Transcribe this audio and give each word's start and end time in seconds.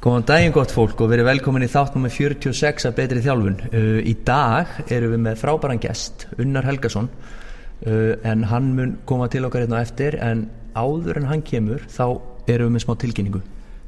Góðan 0.00 0.22
daginn 0.24 0.52
gott 0.56 0.70
fólk 0.72 1.02
og 1.04 1.10
verið 1.12 1.26
velkomin 1.28 1.66
í 1.66 1.68
þáttnum 1.68 2.06
með 2.06 2.14
46 2.14 2.86
af 2.88 2.94
betri 2.96 3.20
þjálfun. 3.20 3.58
Uh, 3.68 3.98
í 4.00 4.14
dag 4.24 4.70
erum 4.88 5.12
við 5.12 5.20
með 5.26 5.34
frábæran 5.42 5.82
gest, 5.82 6.24
Unnar 6.40 6.64
Helgason, 6.64 7.10
uh, 7.84 8.14
en 8.24 8.46
hann 8.48 8.70
mun 8.78 8.94
koma 9.04 9.28
til 9.28 9.44
okkar 9.44 9.66
hérna 9.66 9.82
eftir, 9.84 10.16
en 10.24 10.46
áður 10.72 11.20
en 11.20 11.28
hann 11.28 11.44
kemur 11.44 11.84
þá 11.92 12.06
erum 12.48 12.70
við 12.70 12.72
með 12.78 12.84
smá 12.86 12.94
tilkynningu. 13.04 13.42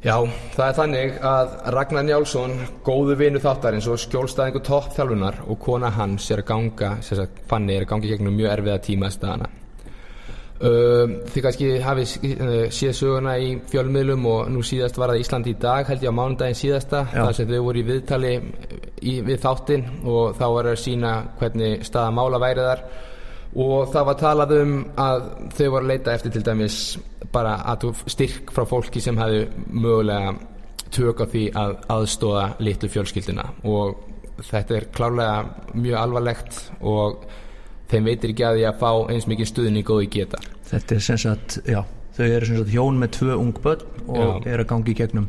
Já, 0.04 0.19
það 0.53 0.67
er 0.67 0.79
þannig 0.83 1.19
að 1.33 1.56
Ragnar 1.79 2.07
Njálsson, 2.11 2.55
góðu 2.85 3.17
vinu 3.23 3.41
þáttarins 3.41 3.89
og 3.89 4.05
skjólstæðingu 4.05 4.61
toppþjálfunar 4.69 5.41
og 5.47 5.63
kona 5.65 5.95
hans 5.97 6.29
er 6.29 6.45
að 6.45 6.51
ganga, 6.53 6.93
sér 7.01 7.25
að 7.25 7.43
Fanni 7.49 7.79
er 7.79 7.87
að 7.87 7.93
ganga 7.95 8.13
gegnum 8.13 8.37
mjög 8.37 8.53
erfiða 8.59 8.81
tíma 8.85 9.09
staðana. 9.17 9.49
Uh, 10.63 11.17
þið 11.27 11.43
kannski 11.43 11.69
hafið 11.83 12.11
uh, 12.31 12.51
séð 12.71 12.93
söguna 12.95 13.33
í 13.43 13.49
fjölmiðlum 13.73 14.27
og 14.31 14.51
nú 14.55 14.61
síðast 14.62 14.99
var 15.01 15.11
það 15.11 15.25
Íslandi 15.25 15.55
í 15.57 15.59
dag 15.59 15.89
held 15.91 16.05
ég 16.07 16.15
á 16.15 16.19
mánundaginn 16.21 16.59
síðasta 16.61 17.01
þar 17.11 17.35
sem 17.35 17.49
þau 17.51 17.65
voru 17.65 17.81
í 17.81 17.87
viðtali 17.89 18.30
í, 19.03 19.17
við 19.27 19.41
þáttinn 19.43 19.89
og 20.06 20.37
þá 20.39 20.45
var 20.55 20.70
að 20.70 20.79
sína 20.84 21.17
hvernig 21.41 21.83
staða 21.89 22.15
mála 22.15 22.39
væri 22.45 22.69
þar. 22.69 22.84
Og 23.53 23.91
það 23.91 24.09
var 24.09 24.20
talað 24.23 24.55
um 24.61 24.79
að 25.03 25.27
þau 25.59 25.67
voru 25.67 25.83
að 25.83 25.91
leita 25.91 26.15
eftir 26.15 26.37
til 26.37 26.47
dæmis 26.47 26.79
bara 27.34 27.59
að 27.75 27.91
styrk 28.15 28.55
frá 28.55 28.62
fólki 28.69 29.03
sem 29.03 29.19
hefðu 29.19 29.45
mögulega 29.67 30.37
tök 30.95 31.25
á 31.25 31.27
því 31.27 31.47
að 31.59 31.79
aðstóða 31.97 32.48
litlu 32.62 32.92
fjölskylduna. 32.92 33.51
Og 33.67 33.98
þetta 34.47 34.79
er 34.79 34.92
klárlega 34.95 35.75
mjög 35.75 35.98
alvarlegt 36.06 36.67
og 36.81 37.27
þeim 37.92 38.10
veitir 38.10 38.34
ekki 38.34 38.46
að 38.48 38.59
því 38.59 38.69
að 38.69 38.78
fá 38.82 38.91
eins 39.14 39.28
mikið 39.30 39.51
stuðning 39.52 39.91
og 39.92 40.02
þau 40.02 40.12
geta. 40.16 40.45
Þetta 40.73 40.96
er 40.96 41.05
sem 41.06 41.20
sagt, 41.20 41.59
já, 41.69 41.83
þau 42.16 42.24
eru 42.28 42.48
sem 42.48 42.62
sagt 42.62 42.73
hjón 42.73 43.02
með 43.02 43.16
tvö 43.19 43.37
ung 43.41 43.59
börn 43.64 44.06
og 44.09 44.48
eru 44.48 44.64
að 44.64 44.70
gangi 44.73 44.95
í 44.95 44.98
gegnum 44.98 45.28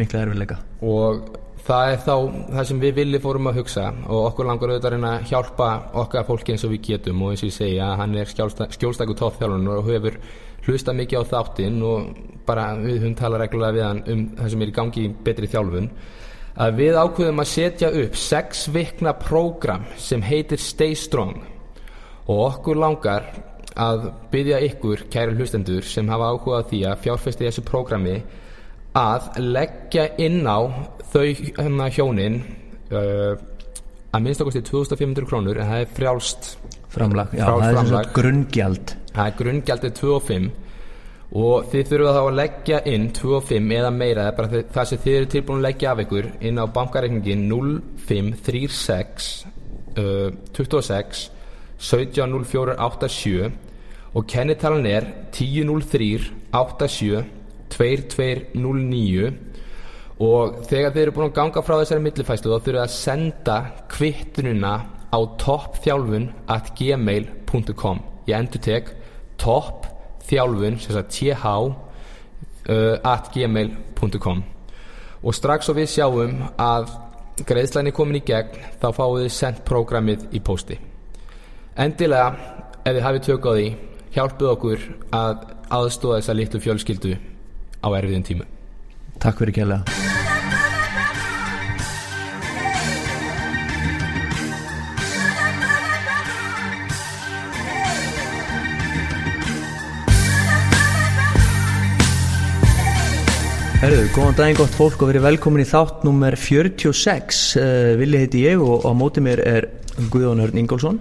mikla 0.00 0.24
erfiðleika. 0.24 0.60
og 0.80 1.38
það 1.66 1.92
er 1.92 1.98
þá 2.04 2.14
það 2.54 2.68
sem 2.68 2.80
við 2.82 2.94
viljum 2.98 3.24
fórum 3.24 3.50
að 3.50 3.58
hugsa 3.60 3.86
og 4.08 4.28
okkur 4.30 4.48
langar 4.48 4.72
auðvitað 4.72 4.96
að 4.96 5.08
að 5.10 5.26
hjálpa 5.30 5.68
okkar 6.02 6.28
fólki 6.28 6.54
eins 6.54 6.64
og 6.66 6.72
við 6.74 6.86
getum 6.88 7.24
og 7.24 7.34
eins 7.34 7.44
og 7.44 7.50
ég 7.50 7.56
segja 7.56 7.90
hann 8.00 8.16
er 8.16 8.30
skjólstæku 8.30 9.16
toppþjálun 9.18 9.68
og 9.74 9.90
hefur 9.90 10.16
hlusta 10.66 10.94
mikið 10.96 11.24
á 11.24 11.30
þáttinn 11.34 11.78
og 11.86 12.08
bara 12.48 12.72
við 12.80 13.02
höfum 13.02 13.18
talað 13.18 13.44
reglulega 13.44 13.76
við 13.76 13.86
hann 13.86 14.02
um 14.14 14.24
það 14.40 14.50
sem 14.54 14.64
er 14.64 14.72
í 14.72 14.76
gangi 14.80 15.04
í 15.04 15.12
betri 15.28 15.50
þjálfun 15.52 15.90
að 16.60 16.80
við 16.80 16.98
ákveðum 17.00 17.44
að 17.44 17.52
setja 17.52 17.92
upp 18.02 18.18
sex 18.18 18.66
vikna 18.74 19.14
prógram 19.20 19.86
sem 20.00 20.24
heitir 20.24 20.60
Stay 20.60 20.96
Strong 20.98 21.38
og 22.26 22.42
okkur 22.48 22.76
langar 22.80 23.30
að 23.80 24.10
byggja 24.32 24.58
ykkur, 24.66 25.04
kæri 25.12 25.36
hlustendur 25.38 25.86
sem 25.86 26.08
hafa 26.10 26.32
áhugað 26.34 26.66
því 26.72 26.80
að 26.90 27.02
fjárfesti 27.04 27.46
þessu 27.46 27.62
prógrami 27.68 28.16
að 28.98 29.28
leggja 29.38 30.08
inn 30.20 30.42
á 30.44 30.58
þau 31.12 31.22
hérna 31.30 31.86
hjónin 31.94 32.40
uh, 32.90 33.36
að 34.10 34.24
minnst 34.24 34.42
okkur 34.42 34.56
til 34.58 34.64
2500 34.66 35.28
krónur 35.30 35.60
en 35.62 35.70
það 35.70 35.84
er 35.84 35.92
frjálst 35.96 36.50
Framlag, 36.90 37.30
já, 37.38 37.44
Frá 37.46 37.52
það 37.54 37.68
er 37.68 37.76
framlag. 37.76 38.04
sagt 38.08 38.16
grunngjald. 38.18 38.92
það 39.14 39.26
er 39.30 39.34
grunngjaldið 39.38 39.92
2 40.00 40.08
og 40.16 40.24
5 40.26 40.48
og 41.40 41.68
þið 41.70 41.84
þurfa 41.92 42.14
þá 42.16 42.20
að 42.24 42.38
leggja 42.40 42.78
inn 42.90 43.04
2 43.14 43.34
og 43.36 43.44
5 43.46 43.74
eða 43.78 43.90
meira 43.94 44.24
það 44.24 44.30
er 44.32 44.38
bara 44.40 44.62
það 44.74 44.88
sem 44.90 45.02
þið 45.04 45.18
eru 45.20 45.28
tilbúin 45.36 45.60
að 45.60 45.66
leggja 45.68 45.92
af 45.92 46.02
ykkur 46.04 46.30
inn 46.50 46.58
á 46.58 46.64
bankareikningin 46.74 47.44
0536 47.46 49.28
uh, 49.94 50.34
26 50.58 51.22
170487 51.80 53.50
og 54.14 54.26
kennitalan 54.28 54.86
er 54.86 55.06
1003 55.32 56.10
87 56.52 57.24
2209 57.70 59.30
og 60.20 60.56
þegar 60.68 60.92
þið 60.92 61.02
eru 61.02 61.14
búin 61.16 61.28
að 61.30 61.36
ganga 61.38 61.62
frá 61.64 61.76
þessari 61.78 62.04
millifæslu 62.04 62.50
þá 62.50 62.58
þurfið 62.58 62.80
að 62.82 62.94
senda 62.96 63.58
kvittununa 63.92 64.72
á 65.10 65.18
toppþjálfun 65.40 66.26
at 66.50 66.72
gmail.com 66.78 68.02
ég 68.28 68.36
endur 68.36 68.64
tek 68.64 68.92
toppþjálfun 69.40 70.80
sem 70.82 70.96
sagt 70.98 71.14
th 71.16 71.46
uh, 71.46 72.96
at 73.00 73.30
gmail.com 73.34 74.44
og 75.20 75.36
strax 75.36 75.72
og 75.72 75.80
við 75.80 75.90
sjáum 75.94 76.44
að 76.60 76.92
greiðslan 77.48 77.88
er 77.88 77.96
komin 77.96 78.20
í 78.20 78.24
gegn 78.26 78.60
þá 78.82 78.88
fáið 78.92 79.24
þið 79.24 79.34
sendt 79.38 79.66
prógramið 79.68 80.28
í 80.36 80.44
pósti 80.44 80.76
endilega 81.76 82.34
ef 82.84 82.94
þið 82.94 83.04
hafið 83.06 83.26
tök 83.28 83.46
á 83.46 83.52
því 83.54 83.66
hjálpið 84.14 84.52
okkur 84.54 84.86
að 85.14 85.44
aðstóða 85.70 86.20
þessa 86.20 86.38
litlu 86.38 86.62
fjölskyldu 86.64 87.18
á 87.80 87.88
erfiðum 87.94 88.26
tímu 88.26 88.48
Takk 89.20 89.36
fyrir 89.42 89.52
kjærlega. 89.52 89.84
Herðu, 103.80 104.06
góðan 104.12 104.34
daginn 104.36 104.58
gott 104.58 104.74
fólk 104.76 105.00
og 105.00 105.08
verið 105.08 105.22
velkomin 105.24 105.62
í 105.62 105.68
þátt 105.68 106.02
nummer 106.04 106.34
46 106.36 107.38
uh, 107.56 107.92
Vili 108.00 108.18
heiti 108.20 108.42
ég 108.44 108.60
og 108.60 108.84
á 108.84 108.92
móti 108.92 109.22
mér 109.24 109.40
er 109.40 109.66
Guðjón 110.12 110.42
Hörn 110.44 110.60
Ingólfsson 110.60 110.98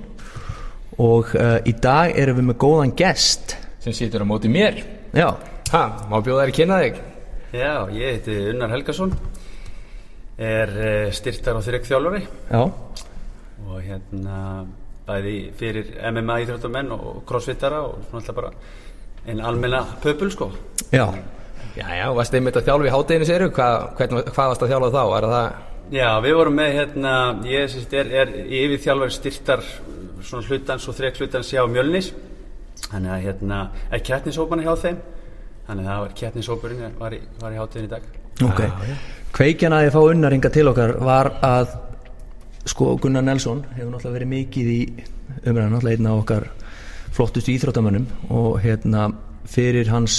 og 0.99 1.31
uh, 1.39 1.57
í 1.63 1.73
dag 1.79 2.15
erum 2.19 2.41
við 2.41 2.47
með 2.49 2.57
góðan 2.63 2.95
gest. 2.99 3.55
Sem 3.83 3.95
situr 3.95 4.25
á 4.25 4.27
móti 4.27 4.51
mér. 4.51 4.81
Já, 5.15 5.29
ha, 5.71 5.83
má 6.11 6.17
bjóða 6.19 6.43
þær 6.43 6.51
að 6.51 6.57
kynna 6.57 6.81
þig? 6.83 6.99
Já, 7.55 7.73
ég 7.95 8.17
heiti 8.17 8.35
Unnar 8.51 8.73
Helgason. 8.75 9.15
Er 10.39 10.75
uh, 10.75 11.07
styrtar 11.15 11.57
og 11.59 11.65
þryggþjálfari 11.65 12.21
já, 12.23 12.61
og 13.67 13.79
hérna 13.83 14.37
bæði 15.09 15.33
fyrir 15.59 15.89
MMA 16.13 16.37
íþróttamenn 16.45 16.93
og 16.95 17.25
crossfittara 17.27 17.81
og 17.83 18.05
svona 18.05 18.21
alltaf 18.21 18.37
bara 18.37 18.53
einn 19.25 19.41
almenna 19.43 19.81
pöpul 20.03 20.31
sko. 20.31 20.51
Já. 20.93 21.09
Já, 21.77 21.85
já, 21.95 22.05
varst 22.15 22.33
einmitt 22.33 22.57
að 22.57 22.65
þjálfa 22.69 22.87
í 22.87 22.93
hátteginu 22.93 23.27
séru 23.27 23.49
hvað, 23.53 23.75
hvern, 23.99 24.21
hvað 24.25 24.47
varst 24.51 24.63
að 24.65 24.71
þjálfa 24.71 24.89
þá, 24.95 25.03
er 25.17 25.27
það 25.33 25.49
Já, 25.89 26.07
við 26.21 26.35
vorum 26.37 26.57
með 26.59 26.75
hérna, 26.75 27.11
ég 27.49 27.75
er, 27.97 28.09
er 28.21 28.33
yfir 28.45 28.81
þjálfari 28.83 29.13
styrtar 29.15 29.63
svona 30.23 30.47
hlutans 30.47 30.87
og 30.89 30.97
þrygg 30.97 31.21
hlutans 31.21 31.51
hjá 31.53 31.63
Mjölnis 31.69 32.11
þannig 32.89 33.11
að 33.13 33.23
hérna 33.27 33.59
er 33.91 34.03
kettnishópan 34.05 34.63
hjá 34.65 34.73
þeim? 34.83 34.99
Þannig 35.69 35.85
að 35.85 35.91
það 35.91 36.95
var 36.99 37.13
í, 37.13 37.19
í 37.19 37.59
hátíðin 37.59 37.85
í 37.85 37.91
dag. 37.91 38.07
Ok, 38.39 38.59
Já, 38.63 38.71
já. 38.89 38.95
kveikjan 39.35 39.75
að 39.75 39.83
ég 39.85 39.93
fá 39.93 39.99
unnaringa 40.01 40.49
til 40.55 40.67
okkar 40.71 40.95
var 41.03 41.29
að 41.45 41.75
sko 42.69 42.93
Gunnar 43.01 43.25
Nelson 43.25 43.61
hefur 43.75 43.91
náttúrulega 43.91 44.15
verið 44.15 44.31
mikið 44.33 44.69
í 44.73 44.79
umræðan 45.43 45.75
náttúrulega 45.75 45.97
einn 45.99 46.09
af 46.09 46.21
okkar 46.23 46.47
flottustu 47.15 47.53
íþróttamönnum 47.53 48.07
og 48.31 48.59
hérna 48.63 49.09
fyrir 49.49 49.89
hans 49.91 50.17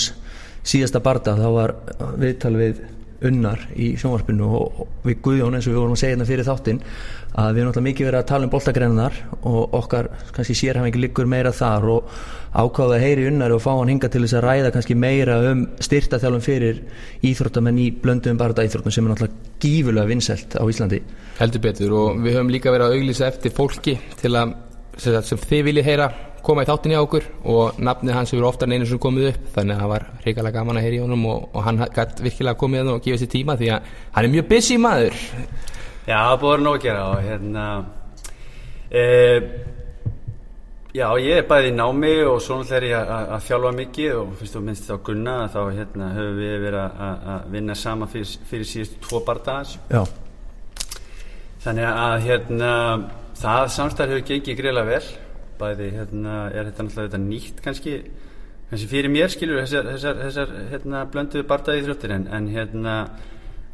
síðasta 0.66 1.00
barda 1.02 1.36
þá 1.38 1.46
var 1.54 1.74
viðtal 2.20 2.54
við 2.58 2.82
unnar 3.26 3.62
í 3.76 3.92
sjónvarpinu 4.00 4.46
og 4.56 4.78
við 5.04 5.18
Guðjón 5.24 5.56
eins 5.56 5.66
og 5.68 5.74
við 5.74 5.80
vorum 5.80 5.96
að 5.96 6.02
segja 6.02 6.14
hérna 6.14 6.28
fyrir 6.28 6.46
þáttinn 6.46 6.80
að 6.80 7.50
við 7.50 7.60
erum 7.60 7.70
náttúrulega 7.70 7.86
mikið 7.86 8.08
verið 8.08 8.20
að 8.20 8.28
tala 8.30 8.46
um 8.46 8.52
boltagreinar 8.54 9.18
og 9.50 9.74
okkar 9.80 10.08
kannski 10.34 10.56
sérhæfingi 10.58 11.02
liggur 11.02 11.28
meira 11.30 11.52
þar 11.54 11.86
og 11.94 12.14
ákváða 12.50 12.96
að 12.96 13.04
heyri 13.04 13.26
unnar 13.30 13.54
og 13.54 13.62
fá 13.62 13.70
hann 13.74 13.92
hinga 13.92 14.10
til 14.10 14.24
þess 14.24 14.38
að 14.40 14.46
ræða 14.46 14.72
kannski 14.74 14.96
meira 14.98 15.36
um 15.50 15.66
styrtaþjálfum 15.78 16.46
fyrir 16.46 16.80
íþróttamenn 17.30 17.78
í 17.78 17.90
blöndum 18.02 18.40
barda 18.40 18.64
íþróttum 18.66 18.94
sem 18.94 19.06
er 19.06 19.14
náttúrulega 19.14 19.60
gífulega 19.60 20.10
vinsælt 20.10 20.56
á 20.58 20.64
Íslandi. 20.64 21.02
Heldur 21.38 21.64
betur 21.68 21.94
og 22.00 22.24
við 22.24 22.38
höfum 22.38 22.50
líka 22.50 22.74
verið 22.74 22.88
að 22.88 22.98
auglýsa 22.98 23.28
eftir 23.28 23.54
fólki 23.54 23.98
til 24.20 24.34
að 24.40 24.56
sem 25.00 25.38
þið 25.38 25.62
viljið 25.68 25.86
heyra 25.86 26.10
koma 26.46 26.64
í 26.64 26.68
þáttinni 26.68 26.98
á 26.98 27.02
okkur 27.04 27.26
og 27.54 27.80
nafnið 27.80 28.16
hans 28.16 28.32
hefur 28.34 28.48
oftar 28.48 28.68
en 28.68 28.76
einu 28.78 28.88
sem 28.88 29.00
komið 29.02 29.30
upp 29.30 29.48
þannig 29.56 29.76
að 29.76 29.82
það 29.82 29.92
var 29.92 30.06
reikalega 30.26 30.56
gaman 30.58 30.80
að 30.80 30.86
heyra 30.86 30.98
í 30.98 31.02
honum 31.04 31.26
og, 31.30 31.48
og 31.54 31.66
hann 31.66 31.82
gætt 31.96 32.22
virkilega 32.24 32.60
komið 32.60 32.80
hérna 32.80 32.94
og 32.96 33.04
gefið 33.06 33.22
sér 33.22 33.32
tíma 33.34 33.56
því 33.60 33.72
að 33.74 33.90
hann 34.16 34.28
er 34.28 34.34
mjög 34.36 34.48
busy 34.50 34.78
maður. 34.80 35.18
Já, 36.06 36.16
það 36.16 36.38
búið 36.44 36.56
að 36.56 36.70
að 36.70 36.80
gera 36.86 37.04
og 37.10 37.26
hérna 37.26 37.66
e, 38.90 39.04
Já, 40.90 41.06
ég 41.22 41.36
er 41.38 41.44
bæði 41.46 41.68
í 41.70 41.74
námi 41.76 42.08
og 42.26 42.40
svo 42.42 42.56
náttúrulega 42.58 42.80
er 42.80 42.88
ég 42.88 42.96
að, 42.98 43.10
að, 43.14 43.28
að 43.36 43.44
þjálfa 43.46 43.70
mikið 43.76 44.16
og 44.18 44.32
fyrst 44.40 44.56
og 44.58 44.64
minnst 44.66 44.88
á 44.90 44.96
Gunna 45.06 45.34
þá 45.52 45.60
hérna 45.76 46.08
höfum 46.16 46.40
við 46.40 46.56
verið 46.64 46.80
að, 46.80 46.96
að, 47.06 47.28
að 47.34 47.44
vinna 47.52 47.76
sama 47.78 48.08
fyrir, 48.10 48.32
fyrir 48.50 48.66
síðust 48.66 48.96
tvo 49.04 49.20
bardagans. 49.28 49.76
Já, 49.86 50.02
þannig 51.62 51.86
að 51.92 52.16
hérna 52.26 52.72
það 53.38 53.70
samstæður 53.76 54.16
hefur 54.16 54.26
gengið 54.32 54.58
greiðlega 54.64 54.90
vel 54.90 55.04
bæði 55.60 55.90
hérna 55.94 56.36
er 56.50 56.70
þetta 56.70 56.86
náttúrulega 56.86 57.10
þetta 57.10 57.22
nýtt 57.24 57.62
kannski? 57.64 57.96
Kannski 58.70 58.88
fyrir 58.90 59.10
mér 59.10 59.32
skilur 59.32 59.60
þessar, 59.64 59.90
þessar, 59.94 60.24
þessar 60.24 60.56
hérna 60.70 61.04
blönduðu 61.10 61.46
bardaði 61.50 61.84
þrjóttir 61.86 62.14
en, 62.14 62.26
en 62.30 62.50
hérna 62.54 62.96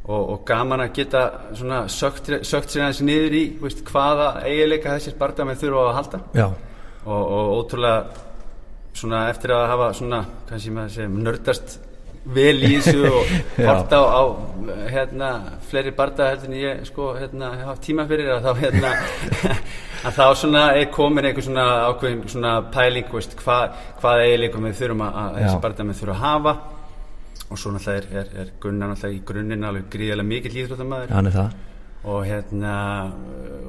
og, 0.06 0.20
og 0.20 0.44
gaman 0.48 0.84
að 0.86 0.94
geta 1.00 1.24
svona 1.56 1.82
sökt, 1.92 2.30
sökt 2.46 2.72
sér 2.72 2.86
aðeins 2.86 3.02
niður 3.04 3.36
í 3.36 3.42
veist, 3.60 3.82
hvaða 3.90 4.30
eiginleika 4.46 4.94
þessir 4.96 5.18
bardamenn 5.20 5.60
þurfa 5.60 5.82
að 5.88 5.96
halda. 5.98 6.22
Já, 6.38 6.46
og, 7.04 7.22
og 7.22 7.52
ótrúlega 7.58 8.24
svona 8.96 9.26
eftir 9.30 9.52
að 9.52 9.66
hafa 9.72 9.90
svona 9.98 10.22
kannski 10.48 10.72
maður 10.72 10.94
segja 10.94 11.12
nördast 11.12 11.76
vel 12.34 12.56
í 12.66 12.72
þessu 12.74 13.04
og 13.10 13.32
Já. 13.62 13.68
hort 13.70 13.92
á, 13.94 14.02
á 14.02 14.22
hérna, 14.90 15.30
fleiri 15.70 15.92
barda 15.96 16.30
heldur 16.32 16.50
en 16.50 16.56
ég 16.58 16.80
sko, 16.88 17.12
hérna, 17.18 17.52
haft 17.68 17.84
tíma 17.86 18.06
fyrir 18.08 18.32
að 18.34 18.48
þá 18.48 18.62
hérna, 18.64 18.94
að 20.06 20.18
þá 20.18 20.24
svona 20.42 20.64
er 20.78 20.88
komin 20.94 21.28
einhver 21.28 21.46
svona 21.46 21.66
ákveðin 21.90 22.24
svona 22.32 22.56
pæling 22.74 23.12
veist, 23.12 23.36
hva, 23.44 23.60
hvað 24.00 24.24
eiginleikum 24.24 24.66
við 24.66 24.80
þurfum 24.80 25.06
að, 25.06 25.20
að 25.22 25.38
þessi 25.42 25.62
barda 25.68 25.86
með 25.86 26.02
þurfum 26.02 26.16
að 26.16 26.24
hafa. 26.24 26.56
Og 27.46 27.60
svo 27.62 27.70
náttúrulega 27.70 28.00
er, 28.00 28.06
er, 28.18 28.30
er 28.42 28.52
Gunnar 28.58 28.90
náttúrulega 28.90 29.14
í 29.20 29.24
grunninn 29.28 29.66
alveg 29.68 29.84
gríðarlega 29.92 30.30
mikill 30.32 30.56
íþróttamæður 30.64 31.12
hann 31.14 31.30
er 31.30 31.36
það 31.36 31.75
og 32.04 32.20
hérna 32.26 32.74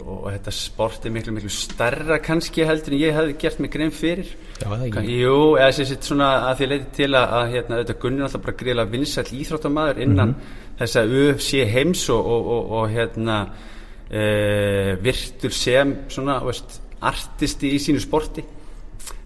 og 0.07 0.27
þetta 0.29 0.53
sport 0.53 1.05
er 1.07 1.13
miklu 1.13 1.33
miklu 1.35 1.49
starra 1.51 2.19
kannski 2.23 2.65
heldur 2.67 2.93
en 2.95 3.01
ég 3.01 3.15
hefði 3.15 3.35
gert 3.41 3.61
mig 3.63 3.71
grein 3.73 3.93
fyrir. 3.95 4.29
Já, 4.61 4.67
það 4.67 4.85
ekki. 4.87 5.15
Jú, 5.21 5.37
eða 5.57 5.71
sem 5.75 5.87
sett 5.89 6.07
svona 6.07 6.29
að 6.49 6.59
því 6.59 6.69
leiti 6.71 6.91
til 6.99 7.09
að, 7.11 7.33
að 7.39 7.55
hérna, 7.55 7.79
Gunni 8.03 8.21
er 8.21 8.27
alltaf 8.27 8.43
bara 8.45 8.57
greiðlega 8.61 8.93
vinsæll 8.93 9.31
íþróttamæður 9.41 10.03
innan 10.05 10.35
þessa 10.79 11.03
UFC 11.07 11.63
heims 11.71 12.03
og, 12.13 12.29
og, 12.35 12.51
og, 12.55 12.75
og 12.79 12.93
hérna 12.93 13.37
e, 14.09 14.25
virtur 15.03 15.55
sem 15.55 15.95
svona, 16.13 16.37
veist, 16.45 16.79
artisti 17.07 17.73
í 17.75 17.81
sínu 17.81 18.03
sporti. 18.03 18.45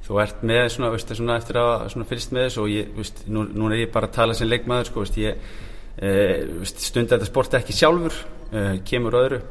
Þú 0.08 0.22
ert 0.24 0.46
með 0.48 0.64
svona, 0.76 0.94
veist, 0.96 1.12
svona 1.16 1.38
eftir 1.40 1.60
að 1.62 1.90
svona 1.94 2.08
fylgst 2.10 2.34
með 2.36 2.48
þessu 2.48 2.64
og 2.64 2.72
ég, 2.72 2.96
veist, 2.98 3.26
nú, 3.32 3.46
nú 3.52 3.70
er 3.70 3.84
ég 3.84 3.94
bara 3.94 4.10
að 4.10 4.18
tala 4.18 4.38
sem 4.38 4.50
leikmaður 4.50 4.90
sko, 4.90 5.06
veist, 5.06 5.20
ég 5.22 5.60
e, 5.98 6.14
veist, 6.62 6.82
stunda 6.86 7.18
þetta 7.18 7.30
sport 7.30 7.58
ekki 7.60 7.76
sjálfur 7.76 8.16
e, 8.52 8.64
kemur 8.88 9.20
öðru. 9.22 9.42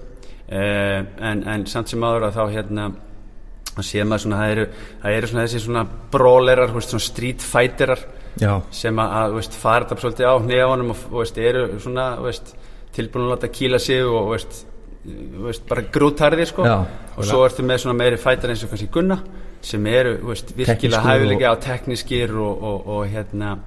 E, 0.51 0.63
en, 1.31 1.45
en 1.47 1.67
samt 1.71 1.93
sem 1.93 2.05
áður 2.05 2.29
að 2.31 2.39
þá 2.39 2.45
hérna 2.57 2.91
þá 3.71 3.83
séð 3.87 4.09
maður 4.09 4.25
svona 4.25 4.41
það 4.41 4.55
eru, 4.55 4.65
það 5.03 5.19
eru 5.19 5.31
svona 5.31 5.45
þessi 5.45 5.63
svona 5.65 5.85
brawlerar, 6.15 6.73
veist, 6.75 6.95
svona 6.95 7.07
street 7.07 7.45
fighterar 7.47 8.03
já, 8.41 8.53
sem 8.75 9.03
að, 9.03 9.15
að 9.21 9.37
veist, 9.39 9.61
fara 9.61 9.87
þetta 9.87 10.05
svolítið 10.05 10.31
á 10.31 10.35
hnefanum 10.43 10.95
og 10.95 11.21
veist, 11.21 11.39
eru 11.51 11.69
svona 11.83 12.09
tilbúin 12.97 13.29
að 13.29 13.33
láta 13.35 13.53
kýla 13.55 13.79
sig 13.83 14.03
og 14.07 14.33
veist, 14.35 14.65
bara 15.71 15.87
grútarðir 15.93 16.51
sko. 16.51 16.67
Og 17.17 17.25
svo 17.25 17.45
ertu 17.47 17.65
með 17.67 17.85
svona 17.85 17.97
meiri 18.03 18.19
fætar 18.21 18.53
eins 18.53 18.65
og 18.67 18.73
kannski 18.73 18.91
Gunna 18.93 19.21
sem 19.65 19.87
eru 19.89 20.17
virkilega 20.57 21.03
hæfilega 21.05 21.53
á 21.53 21.57
teknískir 21.61 22.33
og, 22.33 22.63
og, 22.65 22.87
og 22.97 23.03
hérna 23.13 23.59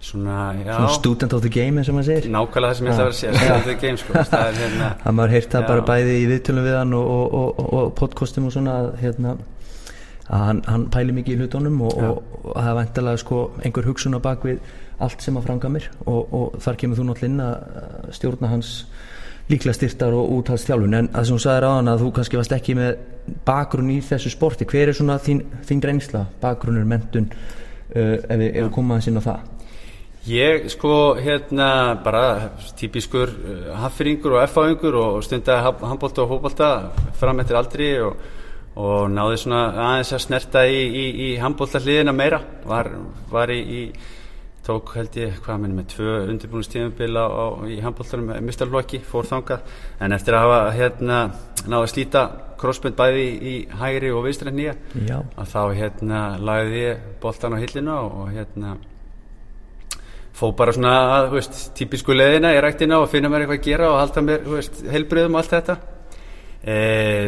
svona, 0.00 0.54
svona 0.64 0.88
student 0.88 1.32
of 1.32 1.42
the 1.44 1.50
game 1.52 1.80
og 1.80 1.94
maður 1.94 2.08
segir. 2.08 2.28
Nákvæmlega 2.32 2.72
það 2.72 2.76
sem 2.78 2.86
ég 2.86 2.92
ætla 2.92 3.04
að 3.04 3.06
vera 3.06 3.14
að 3.14 3.18
segja 3.20 3.32
Stand 3.36 3.56
of 3.56 3.66
the 3.68 3.76
game, 3.82 4.00
sko. 4.00 4.24
það 4.30 4.44
er 4.46 4.60
hérna 4.60 4.90
að 5.06 5.16
maður 5.18 5.34
heyrt 5.36 5.54
það 5.54 5.64
Já. 5.64 5.68
bara 5.70 5.86
bæði 5.90 6.14
í 6.16 6.26
viðtölum 6.30 6.68
við 6.68 6.76
hann 6.78 6.94
og, 6.96 7.10
og, 7.10 7.34
og, 7.40 7.60
og 7.80 7.92
podcastum 8.00 8.48
og 8.48 8.54
svona 8.56 8.76
hérna, 9.00 9.36
að 10.30 10.46
hann, 10.46 10.64
hann 10.70 10.88
pæli 10.94 11.16
mikið 11.18 11.36
í 11.36 11.44
hlutunum 11.44 11.84
og, 11.90 12.00
það 12.48 12.72
er 12.72 12.80
vantilega 12.80 13.22
sko 13.24 13.44
einhver 13.60 13.90
hugsun 13.90 14.16
á 14.16 14.20
bak 14.24 14.48
við 14.48 14.74
allt 15.00 15.22
sem 15.24 15.36
að 15.36 15.46
franga 15.48 15.72
mér. 15.76 15.92
Og, 16.08 16.56
þar 16.64 16.80
kemur 16.80 17.00
þú 17.00 17.08
náttúrulega 17.10 17.32
inn 17.32 17.44
að 17.44 18.16
stjórna 18.16 18.52
hans 18.54 18.74
líklega 19.50 19.74
styrtar 19.74 20.14
og 20.14 20.28
úthaldsþjálfun 20.38 20.94
en 20.94 21.08
að 21.10 21.24
sem 21.26 21.36
þú 21.36 21.42
sagðir 21.42 21.64
á 21.66 21.72
hann 21.74 21.90
að 21.90 22.04
þú 22.04 22.10
kannski 22.16 22.38
varst 22.38 22.52
ekki 22.54 22.76
með 22.78 22.90
bakgrunn 23.48 23.88
í 23.90 23.96
þessu 24.06 24.30
sporti. 24.30 24.68
Hver 24.68 24.92
er 24.92 24.96
svona 24.96 25.16
þín, 25.20 25.40
þín 25.66 25.80
reynsla, 25.82 26.28
bakgrunnur, 26.40 26.86
mentun 26.86 27.26
uh, 27.32 28.14
ef 28.20 28.36
við 28.38 28.70
komum 28.70 28.94
aðeins 28.94 29.10
inn 29.10 29.18
á 29.18 29.26
það 29.26 29.48
Ég 30.28 30.66
sko 30.68 31.14
hérna 31.16 31.96
bara 32.04 32.50
típiskur 32.76 33.30
uh, 33.30 33.70
haffyringur 33.80 34.36
og 34.36 34.42
erfáingur 34.42 34.98
og 35.00 35.22
stundaði 35.24 35.72
handbólta 35.80 36.26
og 36.26 36.34
fótbólta 36.34 36.68
fram 37.16 37.40
eftir 37.40 37.56
aldri 37.56 37.88
og, 38.04 38.18
og 38.76 39.08
náði 39.08 39.38
svona 39.40 39.62
aðeins 39.86 40.12
að 40.12 40.24
snerta 40.26 40.66
í, 40.68 40.82
í, 40.84 41.04
í 41.24 41.30
handbólta 41.40 41.80
hliðina 41.80 42.12
meira. 42.12 42.42
Var, 42.68 42.92
var 43.32 43.54
í, 43.54 43.60
í 43.64 43.82
tók 44.66 44.92
held 44.98 45.16
ég, 45.16 45.40
hvað 45.40 45.62
minnum 45.62 45.80
með 45.80 45.88
tvö 45.94 46.18
undirbúinustíðumbil 46.34 47.16
á, 47.16 47.26
á, 47.26 47.46
í 47.64 47.80
handbóltarum 47.80 48.28
með 48.28 48.44
mistarlokki, 48.50 49.00
fór 49.00 49.28
þangað. 49.30 49.72
En 50.04 50.12
eftir 50.12 50.36
að 50.36 50.46
hafa 50.46 50.60
hérna 50.76 51.22
náði 51.64 51.80
að 51.80 51.90
slíta 51.94 52.26
crossbund 52.60 52.96
bæði 52.98 53.24
í, 53.24 53.56
hægri 53.80 54.12
og 54.12 54.26
vinstri 54.26 54.52
nýja 54.52 54.76
Já, 55.08 55.16
að 55.20 55.52
þá 55.54 55.60
hérna 55.80 56.22
lagði 56.44 56.80
ég 56.84 57.04
boltan 57.22 57.56
á 57.56 57.62
hillinu 57.62 57.96
og, 57.96 58.16
og 58.20 58.32
hérna 58.36 58.76
fó 60.40 60.50
bara 60.56 60.74
svona 60.74 60.96
að, 61.18 61.30
þú 61.30 61.38
veist, 61.38 61.62
típisku 61.76 62.16
leðina 62.16 62.54
í 62.56 62.60
ræktina 62.64 63.00
og 63.02 63.10
finna 63.12 63.30
mér 63.32 63.44
eitthvað 63.44 63.60
að 63.60 63.66
gera 63.68 63.90
og 63.92 64.00
halda 64.00 64.24
mér, 64.24 64.44
þú 64.46 64.56
veist, 64.56 64.82
heilbriðum 64.94 65.36
og 65.36 65.42
allt 65.42 65.56
þetta. 65.58 65.80
E, 66.60 66.74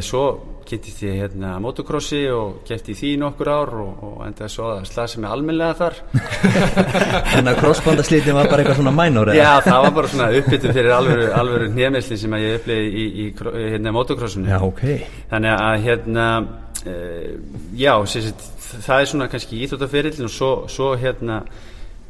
svo 0.04 0.22
kynntist 0.68 1.00
ég 1.06 1.22
hérna 1.22 1.54
motocrossi 1.60 2.20
og 2.32 2.58
kefti 2.68 2.92
í 2.92 2.96
því 2.98 3.12
nokkur 3.22 3.48
ár 3.48 3.72
og, 3.80 4.02
og 4.04 4.18
endaði 4.26 4.52
svo 4.52 4.68
að 4.74 4.84
slasa 4.90 5.22
mig 5.22 5.32
almennilega 5.32 5.76
þar. 5.78 5.96
En 7.38 7.48
að 7.48 7.58
crossbandaslitin 7.62 8.36
var 8.36 8.50
bara 8.52 8.64
eitthvað 8.64 8.80
svona 8.82 8.94
mænur 8.96 9.32
Já, 9.36 9.50
það 9.64 9.86
var 9.86 9.96
bara 9.96 10.12
svona 10.12 10.28
uppbyttu 10.36 10.72
fyrir 10.76 10.92
alvöru, 10.96 11.26
alvöru 11.40 11.70
nýjamesli 11.72 12.20
sem 12.20 12.36
að 12.36 12.44
ég 12.44 12.60
upplegi 12.60 12.88
í, 12.92 13.06
í, 13.08 13.26
í, 13.32 13.66
hérna 13.72 13.94
motocrossinu 13.96 14.52
Já, 14.52 14.58
ok. 14.68 14.84
Þannig 15.32 15.56
að 15.56 15.88
hérna 15.88 16.28
e, 16.84 16.96
já, 17.80 17.94
sagt, 18.12 18.48
það 18.72 18.96
er 18.98 19.12
svona 19.14 19.32
kannski 19.32 19.64
íþróttaferillin 19.64 20.28
og 20.28 20.36
svo, 20.36 20.54
svo 20.72 20.92
hérna 21.00 21.42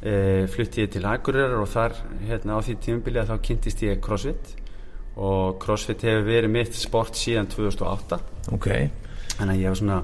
e, 0.02 0.46
flutti 0.50 0.84
ég 0.84 0.92
til 0.92 1.06
Akureyrar 1.08 1.60
og 1.62 1.70
þar 1.70 1.96
hérna 2.26 2.58
á 2.58 2.60
því 2.64 2.76
tímubili 2.84 3.22
að 3.22 3.32
þá 3.32 3.46
kynntist 3.48 3.82
ég 3.86 4.02
CrossFit. 4.04 4.54
Og 5.16 5.58
CrossFit 5.60 6.04
hefur 6.08 6.28
verið 6.28 6.54
mitt 6.54 6.76
sport 6.78 7.18
síðan 7.20 7.50
2008 7.52 8.16
Ok, 8.56 8.68
þannig 9.36 9.58
að 9.58 9.60
ég 9.60 9.74
var 9.74 9.80
svona 9.82 9.98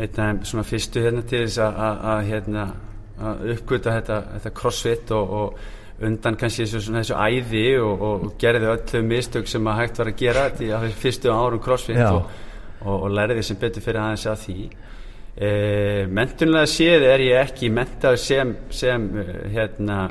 einn 0.00 0.60
af 0.62 0.70
fyrstu 0.70 1.02
hérna 1.02 1.24
til 1.26 1.42
þess 1.44 1.58
að, 1.64 1.80
að, 1.86 2.04
að 2.12 2.20
hérna 2.28 2.66
að 3.20 3.42
uppgöta 3.56 3.94
þetta, 3.98 4.18
þetta 4.36 4.52
crossfit 4.56 5.12
og, 5.16 5.34
og 5.40 6.06
undan 6.06 6.36
kannski 6.40 6.64
þessu, 6.64 6.80
svona, 6.86 7.02
þessu 7.02 7.16
æði 7.18 7.64
og, 7.82 7.90
og, 7.90 8.22
og 8.24 8.36
gerði 8.40 8.70
öll 8.72 8.84
þau 8.88 9.02
mistök 9.10 9.50
sem 9.50 9.66
að 9.68 9.80
hægt 9.82 10.00
var 10.00 10.10
að 10.12 10.22
gera 10.22 10.44
þetta 10.48 10.64
í 10.64 10.70
á 10.72 10.78
þessu 10.84 11.00
fyrstu 11.02 11.34
árum 11.34 11.62
crossfit 11.64 12.00
og, 12.06 12.30
og, 12.86 13.08
læriði 13.12 13.44
sem 13.50 13.60
betur 13.60 13.84
fyrir 13.84 14.00
aðeins 14.04 14.28
að 14.30 14.46
því 14.46 14.56
e, 15.36 16.06
mentunlega 16.10 16.68
séð 16.70 17.06
er 17.10 17.24
ég 17.24 17.42
ekki 17.44 17.70
mentaður 17.74 18.22
sem, 18.22 18.54
sem 18.74 19.08
eh, 19.20 19.34
hérna 19.54 20.06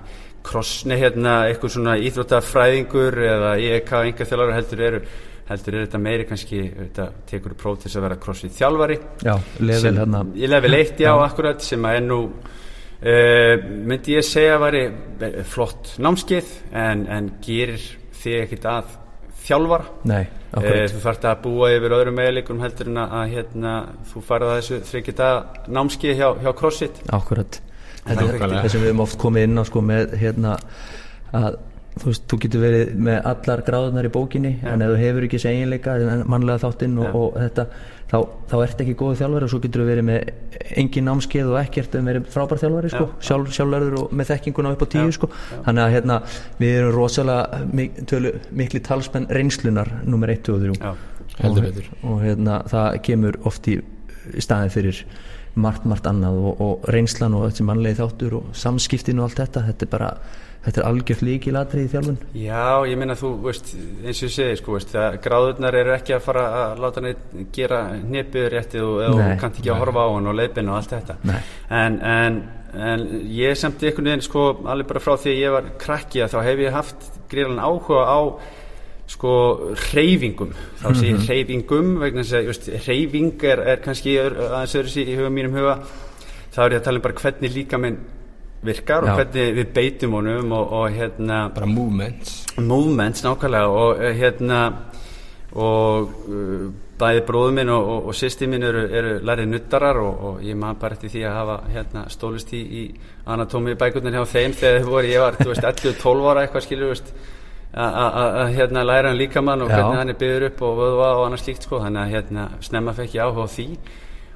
krossni 0.46 0.98
hérna 1.00 1.42
eitthvað 1.50 1.74
svona 1.76 1.98
íþróttafræðingur 2.00 3.18
eða 3.28 3.56
EK 3.76 3.92
enga 4.04 4.30
þjálfur 4.30 4.56
heldur 4.56 4.86
eru 4.88 5.02
heldur 5.50 5.76
er 5.76 5.86
þetta 5.88 6.02
meiri 6.02 6.26
kannski 6.30 6.62
þetta 6.68 7.10
tekur 7.30 7.56
próf 7.58 7.82
til 7.82 7.92
að 7.96 8.06
vera 8.06 8.18
crossfit 8.22 8.54
þjálfari. 8.54 8.98
Já, 9.26 9.34
level 9.58 9.82
sem, 9.82 9.98
hérna. 9.98 10.24
í 10.38 10.50
level 10.50 10.78
1 10.78 11.02
já, 11.02 11.12
akkurat 11.26 11.66
sem 11.66 11.88
að 11.90 11.98
er 11.98 12.06
nú 12.06 12.20
uh, 12.30 13.54
myndi 13.90 14.18
ég 14.18 14.28
segja 14.28 14.58
að 14.60 14.66
væri 14.68 14.84
eh, 14.86 15.40
flott 15.50 15.96
námskeið 16.06 16.56
en, 16.86 17.06
en 17.18 17.32
gerir 17.46 17.82
þig 18.20 18.44
ekkit 18.44 18.70
að 18.70 18.98
þjálfara. 19.50 19.96
Nei, 20.10 20.22
akkurat. 20.54 20.94
Þú 20.94 21.02
þarft 21.06 21.26
að 21.30 21.42
búa 21.46 21.72
yfir 21.76 21.96
öðrum 21.98 22.20
meðleikum 22.20 22.62
heldur 22.64 22.92
en 22.92 23.02
að, 23.06 23.24
hérna, 23.34 23.74
þú 24.12 24.24
farið 24.30 24.54
að 24.54 24.62
þessu 24.62 24.80
þryggjita 24.92 25.32
námskeið 25.80 26.22
hjá, 26.22 26.30
hjá 26.46 26.52
CrossFit. 26.62 27.02
Akkurat. 27.20 27.62
Þetta 28.06 28.30
er 28.30 28.38
það 28.40 28.70
sem 28.74 28.84
við 28.84 28.92
höfum 28.94 29.04
oft 29.06 29.20
komið 29.22 29.50
inn 29.50 29.62
á 29.62 29.64
sko 29.68 29.84
með 29.86 30.16
hérna 30.22 30.56
að 31.36 31.60
þú 32.00 32.10
veist, 32.10 32.26
þú 32.32 32.40
getur 32.44 32.64
verið 32.64 32.92
með 33.08 33.18
allar 33.32 33.64
gráðunar 33.68 34.08
í 34.08 34.12
bókinni 34.14 34.52
en 34.64 34.84
ef 34.86 34.94
þú 34.94 35.00
hefur 35.02 35.26
ekki 35.28 35.40
þessi 35.40 35.52
eiginleika 35.54 35.96
mannlega 36.30 36.64
þáttinn 36.64 37.00
og, 37.02 37.10
Já. 37.10 37.16
og 37.20 37.40
þetta 37.44 37.66
þá, 38.10 38.18
þá 38.50 38.56
ert 38.64 38.82
ekki 38.84 38.96
góð 38.98 39.20
þjálfari 39.20 39.48
og 39.48 39.52
svo 39.54 39.60
getur 39.64 39.84
þú 39.84 39.88
verið 39.90 40.08
með 40.08 40.32
engin 40.82 41.08
námskeið 41.10 41.52
og 41.52 41.60
ekkert 41.62 41.98
en 42.00 42.10
verið 42.10 42.28
frábær 42.34 42.62
þjálfari 42.62 42.92
sko, 42.94 43.06
Já. 43.06 43.28
sjálf, 43.30 43.54
sjálflærður 43.58 43.98
og 44.02 44.16
með 44.18 44.32
þekkinguna 44.34 44.74
upp 44.76 44.86
á 44.86 44.88
tíu 44.96 45.06
Já. 45.06 45.16
sko. 45.18 45.32
Þannig 45.68 45.84
að 45.86 45.96
hérna 45.96 46.20
við 46.60 46.76
erum 46.80 46.94
rosalega 46.98 47.64
mik 47.80 48.04
tölu, 48.10 48.34
mikli 48.62 48.84
talsmenn 48.86 49.30
reynslunar 49.40 49.94
nummer 50.06 50.34
1, 50.34 50.44
2 50.50 50.58
og 50.58 50.66
3 50.66 50.78
já, 50.80 50.94
heldur 51.44 51.70
og, 51.70 51.90
og 52.12 52.22
hérna, 52.26 52.62
það 52.70 53.02
kemur 53.10 53.40
oft 53.50 53.70
í, 53.70 53.80
í 54.34 54.46
staðin 54.46 54.74
fyrir 54.74 55.04
margt, 55.60 55.86
margt 55.90 56.08
annað 56.10 56.38
og, 56.42 56.62
og 56.64 56.92
reynslan 56.94 57.36
og 57.38 57.48
þessi 57.50 57.66
mannlegi 57.68 58.00
þáttur 58.00 58.40
og 58.40 58.54
samskiptin 58.58 59.20
og 59.22 59.30
allt 59.30 59.44
þetta 59.44 59.66
þetta 59.70 59.86
er 59.86 59.92
bara, 59.94 60.12
þetta 60.66 60.82
er 60.82 60.88
algjört 60.90 61.24
líkilatrið 61.24 61.86
í 61.86 61.90
þjálfun 61.94 62.18
Já, 62.36 62.64
ég 62.90 63.00
meina 63.00 63.16
þú, 63.20 63.32
veist, 63.46 63.72
eins 64.04 64.20
og 64.20 64.28
ég 64.28 64.36
segi, 64.36 64.60
sko, 64.60 64.76
veist, 64.76 64.96
gráðurnar 65.24 65.78
eru 65.80 65.96
ekki 65.96 66.16
að 66.18 66.26
fara 66.26 66.46
að 66.60 66.84
láta 66.84 67.04
neitt 67.06 67.26
gera 67.56 67.82
hnipið 67.96 68.48
réttið 68.56 68.86
og, 68.86 69.02
og 69.08 69.22
Nei. 69.24 69.36
kannt 69.42 69.60
ekki 69.62 69.74
að 69.74 69.84
horfa 69.86 70.06
á 70.06 70.10
hann 70.16 70.32
og 70.32 70.40
leiðbinn 70.40 70.72
og 70.72 70.80
allt 70.80 70.96
þetta. 70.98 71.18
Nei. 71.30 71.40
En, 71.80 72.00
en, 72.12 72.40
en 72.90 73.06
ég 73.40 73.60
samt 73.60 73.84
einhvern 73.88 74.12
veginn, 74.12 74.26
sko, 74.28 74.46
alveg 74.68 74.92
bara 74.92 75.04
frá 75.04 75.14
því 75.16 75.36
að 75.36 75.44
ég 75.46 75.56
var 75.56 75.74
krakki 75.86 76.24
að 76.26 76.36
þá 76.36 76.40
hef 76.50 76.64
ég 76.66 76.80
haft 76.80 77.12
gríðan 77.32 77.64
áhuga 77.64 78.04
á 78.10 78.20
sko 79.10 79.32
hreyfingum 79.90 80.52
þá 80.78 80.88
sé 80.94 81.08
ég 81.10 81.24
hreyfingum 81.26 81.96
vegna 82.04 82.22
þess 82.22 82.38
að 82.38 82.50
just, 82.52 82.70
hreyfing 82.86 83.42
er, 83.50 83.64
er 83.74 83.82
kannski 83.82 84.14
aðeins 84.22 84.76
öðru 84.78 84.94
sér 84.94 85.10
í 85.10 85.18
huga 85.18 85.32
mínum 85.34 85.58
huga 85.58 85.80
þá 86.54 86.60
er 86.62 86.76
ég 86.76 86.82
að 86.82 86.86
tala 86.86 87.02
um 87.02 87.06
bara 87.08 87.22
hvernig 87.24 87.56
líka 87.56 87.80
minn 87.82 87.98
virkar 88.66 89.06
Já. 89.06 89.12
og 89.12 89.22
hvernig 89.22 89.56
við 89.60 89.72
beitum 89.74 90.18
honum 90.18 90.52
og, 90.58 90.74
og 90.82 90.92
hérna 90.96 91.40
bara 91.56 91.70
movements. 91.70 92.44
Movements 92.58 93.24
nákvæmlega 93.24 93.68
og 93.68 93.98
uh, 93.98 94.12
hérna 94.20 94.62
og 95.56 96.12
uh, 96.30 96.70
bæði 97.00 97.24
bróðu 97.28 97.56
minn 97.56 97.72
og, 97.74 97.90
og, 97.94 98.10
og 98.12 98.18
sýsti 98.18 98.48
minn 98.52 98.66
eru, 98.66 98.84
eru 99.00 99.16
lærið 99.26 99.50
nuttarar 99.54 100.00
og, 100.04 100.42
ég 100.44 100.58
maður 100.60 100.82
bara 100.82 100.98
eftir 100.98 101.14
því 101.14 101.24
að 101.26 101.38
hafa 101.40 101.58
hérna, 101.74 102.06
stólist 102.12 102.54
í, 102.54 102.60
í 102.62 102.84
anatómi 103.30 103.76
bækurnar 103.80 104.20
hjá 104.20 104.26
þeim 104.34 104.56
þegar 104.60 104.84
þau 104.84 104.92
voru, 104.94 105.12
ég 105.14 105.24
var 105.24 105.40
11-12 105.40 106.30
ára 106.32 106.44
eitthvað 106.44 106.66
skilur 106.68 106.94
að 107.70 108.56
hérna, 108.58 108.84
læra 108.84 109.12
hann 109.12 109.20
líkamann 109.20 109.64
og 109.64 109.72
hvernig 109.72 110.00
hann 110.02 110.12
er 110.12 110.20
byggður 110.20 110.48
upp 110.50 110.62
og 110.66 110.78
vöðva 110.80 111.10
og 111.20 111.26
annars 111.28 111.46
líkt 111.48 111.68
sko, 111.68 111.80
þannig 111.84 112.02
að 112.02 112.14
hérna, 112.16 112.46
snemma 112.66 112.96
fekk 112.98 113.16
ég 113.16 113.28
áhuga 113.30 113.46
á 113.46 113.50
því 113.54 113.68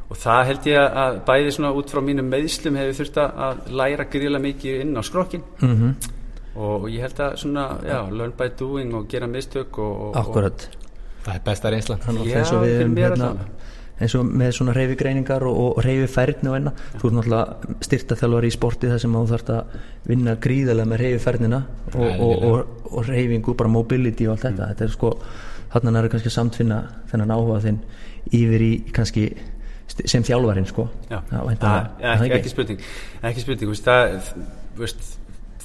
og 0.09 0.19
það 0.19 0.43
held 0.49 0.67
ég 0.69 0.97
að 1.03 1.21
bæði 1.27 1.55
svona 1.55 1.73
út 1.73 1.89
frá 1.93 2.01
mínum 2.05 2.29
meðslum 2.29 2.77
hefur 2.77 2.99
þurft 2.99 3.17
að 3.23 3.63
læra 3.79 4.05
gríla 4.11 4.41
mikið 4.43 4.83
inn 4.83 4.97
á 4.99 5.01
skrokkin 5.01 5.43
mm 5.61 5.75
-hmm. 5.79 5.93
og 6.55 6.89
ég 6.89 7.01
held 7.01 7.19
að 7.19 7.35
svona, 7.37 7.67
já, 7.83 7.99
learn 8.11 8.33
by 8.37 8.49
doing 8.59 8.93
og 8.95 9.07
gera 9.07 9.27
mistök 9.27 9.77
og 9.77 10.15
Akkurat 10.15 10.69
Það 11.23 11.35
er 11.35 11.43
besta 11.45 11.71
reynslan. 11.71 11.99
Já, 12.27 12.43
fyrir 12.43 12.89
mér 12.91 13.13
hérna, 13.13 13.29
eins 14.01 14.15
og 14.17 14.27
með 14.27 14.51
svona 14.57 14.73
reyfigreiningar 14.75 15.45
og, 15.47 15.59
og 15.63 15.79
reyfifærni 15.85 16.49
og 16.51 16.57
enna 16.57 16.73
þú 16.97 17.09
ert 17.09 17.17
náttúrulega 17.17 17.75
styrtaþjálfar 17.87 18.47
í 18.47 18.51
sporti 18.51 18.89
þar 18.91 19.01
sem 19.03 19.15
þú 19.15 19.23
þarfst 19.31 19.51
að 19.53 19.77
vinna 20.09 20.35
gríðarlega 20.43 20.91
með 20.91 21.03
reyfifærnina 21.03 21.61
og, 21.93 22.23
og, 22.27 22.73
og 22.91 23.07
reyfingu, 23.07 23.55
bara 23.59 23.71
mobility 23.71 24.27
og 24.27 24.35
allt 24.35 24.47
þetta. 24.49 24.65
Mm. 24.65 24.73
þetta 24.73 24.87
er 24.87 24.93
sko, 24.97 25.13
hann 25.75 26.01
er 26.01 26.09
kannski 26.11 26.33
samtfinna 26.33 26.81
þennan 27.11 27.35
áhuga 27.37 27.61
þinn 27.67 27.79
yfir 28.41 28.67
í 28.67 28.73
kannski 28.95 29.27
sem 30.09 30.25
þjálfarinn 30.25 30.69
sko. 30.69 30.87
Já, 31.09 31.19
það, 31.29 31.89
ekki, 32.13 32.31
ekki 32.39 32.53
spurning. 32.53 32.85
Ekki 33.29 33.43
spurning, 33.43 33.73
veist, 33.73 33.89
það 33.89 34.31
veist, 34.79 35.11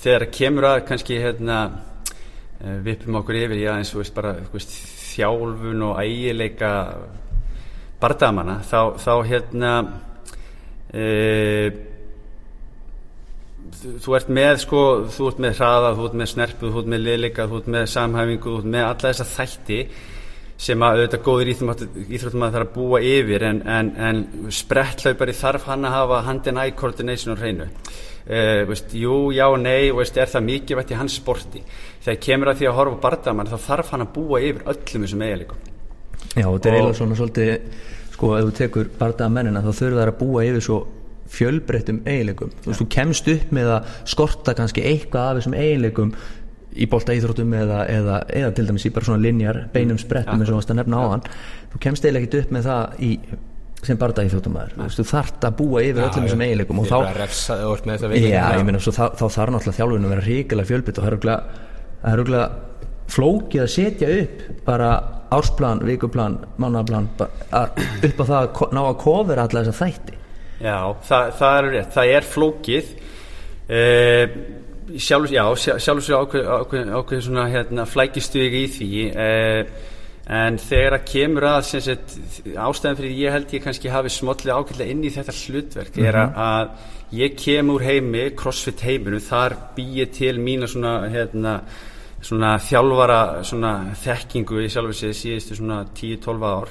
þegar 0.03 0.27
kemur 0.35 0.69
að 0.69 0.83
kannski 0.91 1.21
hérna, 1.23 1.61
eh, 2.61 2.79
vippum 2.85 3.21
okkur 3.23 3.41
yfir, 3.41 3.63
já 3.63 3.73
eins 3.77 3.95
og 3.95 4.03
veist 4.03 4.17
bara 4.17 4.37
þjálfun 5.19 5.87
og 5.89 6.03
ægileika 6.03 6.73
bardamanna 8.01 8.61
þá, 8.67 8.81
þá 9.01 9.13
hérna 9.27 9.73
e, 10.95 11.07
þú 14.03 14.17
ert 14.19 14.31
með 14.33 14.61
sko, 14.65 14.83
þú 15.15 15.31
ert 15.33 15.43
með 15.43 15.59
hraða, 15.59 15.95
þú 15.99 16.07
ert 16.09 16.21
með 16.21 16.31
snerpu 16.35 16.71
þú 16.71 16.83
ert 16.83 16.93
með 16.95 17.05
liðleika, 17.07 17.49
þú 17.51 17.63
ert 17.63 17.73
með 17.75 17.89
samhæfingu 17.95 18.53
þú 18.53 18.61
ert 18.63 18.71
með 18.77 18.87
alla 18.87 19.05
þessa 19.09 19.29
þætti 19.35 19.81
sem 20.59 20.83
að 20.83 20.99
auðvitað 20.99 21.25
góður 21.27 21.51
íþróttum 21.53 22.43
að 22.43 22.51
það 22.51 22.59
er 22.59 22.65
að 22.65 22.73
búa 22.75 23.01
yfir 23.07 23.45
en, 23.47 23.61
en, 23.63 23.91
en 24.09 24.23
sprettlaupari 24.55 25.35
þarf 25.39 25.69
hann 25.71 25.87
að 25.87 25.95
hafa 25.95 26.23
hand-in-eye 26.27 26.75
coordination 26.79 27.35
og 27.37 27.43
hreinu. 27.43 27.69
Uh, 28.29 28.65
veist, 28.69 28.91
jú, 28.93 29.31
já, 29.33 29.47
nei 29.57 29.89
veist, 29.95 30.19
er 30.19 30.29
það 30.29 30.49
mikið 30.51 30.81
vært 30.81 30.91
í 30.93 30.99
hans 30.99 31.15
sporti? 31.21 31.63
Þegar 32.05 32.19
kemur 32.27 32.51
að 32.51 32.59
því 32.59 32.69
að 32.69 32.77
horfa 32.81 33.01
bardamann 33.07 33.49
þá 33.49 33.57
þarf 33.69 33.95
hann 33.95 34.05
að 34.05 34.13
búa 34.19 34.43
yfir 34.43 34.67
öllum 34.75 35.07
þessum 35.07 35.25
eiginleikum. 35.25 35.63
Já, 36.35 36.45
þetta 36.45 36.69
er 36.69 36.77
eiginlega 36.77 36.99
svona 36.99 37.19
svolítið 37.23 37.55
sko, 38.19 38.33
ef 38.35 38.49
þú 38.49 38.55
tekur 38.59 38.91
bardamennina 38.99 39.63
þá 39.63 39.71
þurfur 39.71 39.97
það 40.01 40.11
að 40.11 40.19
búa 40.21 40.45
yfir 40.49 40.67
svo 40.67 40.81
fjölbreyttum 41.33 42.03
eiginleikum, 42.09 42.53
þú 42.65 42.73
veist, 42.73 42.83
þú 42.83 42.89
kemst 42.93 43.31
upp 43.33 43.55
með 43.55 43.73
að 43.77 43.97
skorta 44.09 44.55
kannski 44.59 44.85
eitthvað 44.91 45.31
af 45.31 45.39
þessum 45.39 45.57
eiginleikum 45.59 46.13
í 46.77 46.89
bólta 46.91 47.17
íþróttum 47.17 47.55
eða, 47.59 47.83
eða, 47.91 48.17
eða 48.41 48.55
til 48.57 48.67
dæmis 48.69 48.87
í 48.89 48.93
bara 48.95 49.09
svona 49.09 49.23
linjar 49.25 49.61
beinum 49.73 50.01
sprettum 50.01 50.43
eins 50.43 50.53
og 50.53 50.67
það 50.67 50.81
nefna 50.83 51.01
á 51.01 51.05
hann 51.15 51.25
þú 51.73 51.83
kemst 51.85 52.05
eiginlega 52.05 52.27
ekkit 52.27 52.41
upp 52.43 52.57
með 52.57 52.69
það 52.69 53.03
í 53.09 53.13
sem 53.87 53.99
barða 53.99 54.25
í 54.27 54.31
þjóttumæður 54.33 54.95
þú 54.97 55.05
þart 55.07 55.45
að 55.49 55.59
búa 55.61 55.83
yfir 55.87 56.07
öllum 56.09 56.25
þessum 56.27 56.45
eiginleikum 56.45 56.81
og 56.83 56.89
þá, 56.91 56.97
já, 58.19 58.47
meina, 58.67 58.81
þá, 58.83 59.05
þá 59.15 59.27
þarf 59.37 59.53
náttúrulega 59.55 59.77
þjálfun 59.77 60.09
að 60.09 60.15
vera 60.15 60.27
ríkilega 60.27 60.71
fjölbytt 60.73 60.99
og 60.99 61.07
það 61.07 62.13
er 62.13 62.19
rúglega 62.19 62.49
flókið 63.09 63.65
að 63.65 63.73
setja 63.73 64.11
upp 64.19 64.43
bara 64.67 64.91
ársplan, 65.35 65.83
vikuplan, 65.85 66.39
mánaplan 66.61 67.09
upp 67.19 68.23
á 68.23 68.25
það 68.25 68.39
að 68.39 68.73
ná 68.77 68.81
að 68.83 68.97
kofera 69.03 69.45
alla 69.49 69.65
þessa 69.65 69.85
þætti. 69.87 70.17
Já, 70.59 70.79
það, 71.09 71.33
það 71.39 71.59
er 71.59 71.69
rétt, 71.75 71.91
það 71.95 72.13
er 72.15 72.29
flókið. 72.35 72.93
Eh, 73.69 74.39
sjálfs, 74.97 75.33
já, 75.33 75.45
sjálfs 75.79 76.11
ákveð, 76.11 76.49
ákveð, 76.49 76.91
ákveð 76.97 77.23
svona 77.27 77.47
hérna, 77.53 77.87
flækistuðið 77.89 78.59
í 78.59 78.65
því 78.75 78.91
eh, 79.13 79.87
en 80.39 80.59
þegar 80.61 80.99
að 80.99 81.05
kemur 81.09 81.47
að 81.49 81.59
sagt, 81.69 82.17
ástæðan 82.53 82.99
fyrir 83.01 83.15
ég 83.17 83.37
held 83.37 83.53
ég 83.57 83.65
kannski 83.65 83.93
hafi 83.93 84.13
smotlega 84.13 84.59
ákveðlega 84.61 84.95
inn 84.95 85.05
í 85.05 85.13
þetta 85.13 85.37
hlutverk 85.39 85.97
mm 85.97 86.03
-hmm. 86.03 86.09
er 86.09 86.19
mhm. 86.23 86.35
að 86.49 86.69
ég 87.19 87.37
kemur 87.37 87.83
heimi 87.83 88.25
crossfit 88.37 88.81
heiminu, 88.85 89.21
þar 89.21 89.57
býið 89.77 90.11
til 90.13 90.41
mína 90.41 90.67
svona 90.67 91.09
hérna 91.09 91.63
svona 92.21 92.59
þjálfara 92.59 93.45
svona 93.47 93.73
þekkingu 93.95 94.65
í 94.65 94.69
sjálf 94.69 94.91
og 94.91 94.99
séð 94.99 95.15
síðustu 95.15 95.55
svona 95.55 95.85
10-12 95.95 96.45
ár 96.45 96.69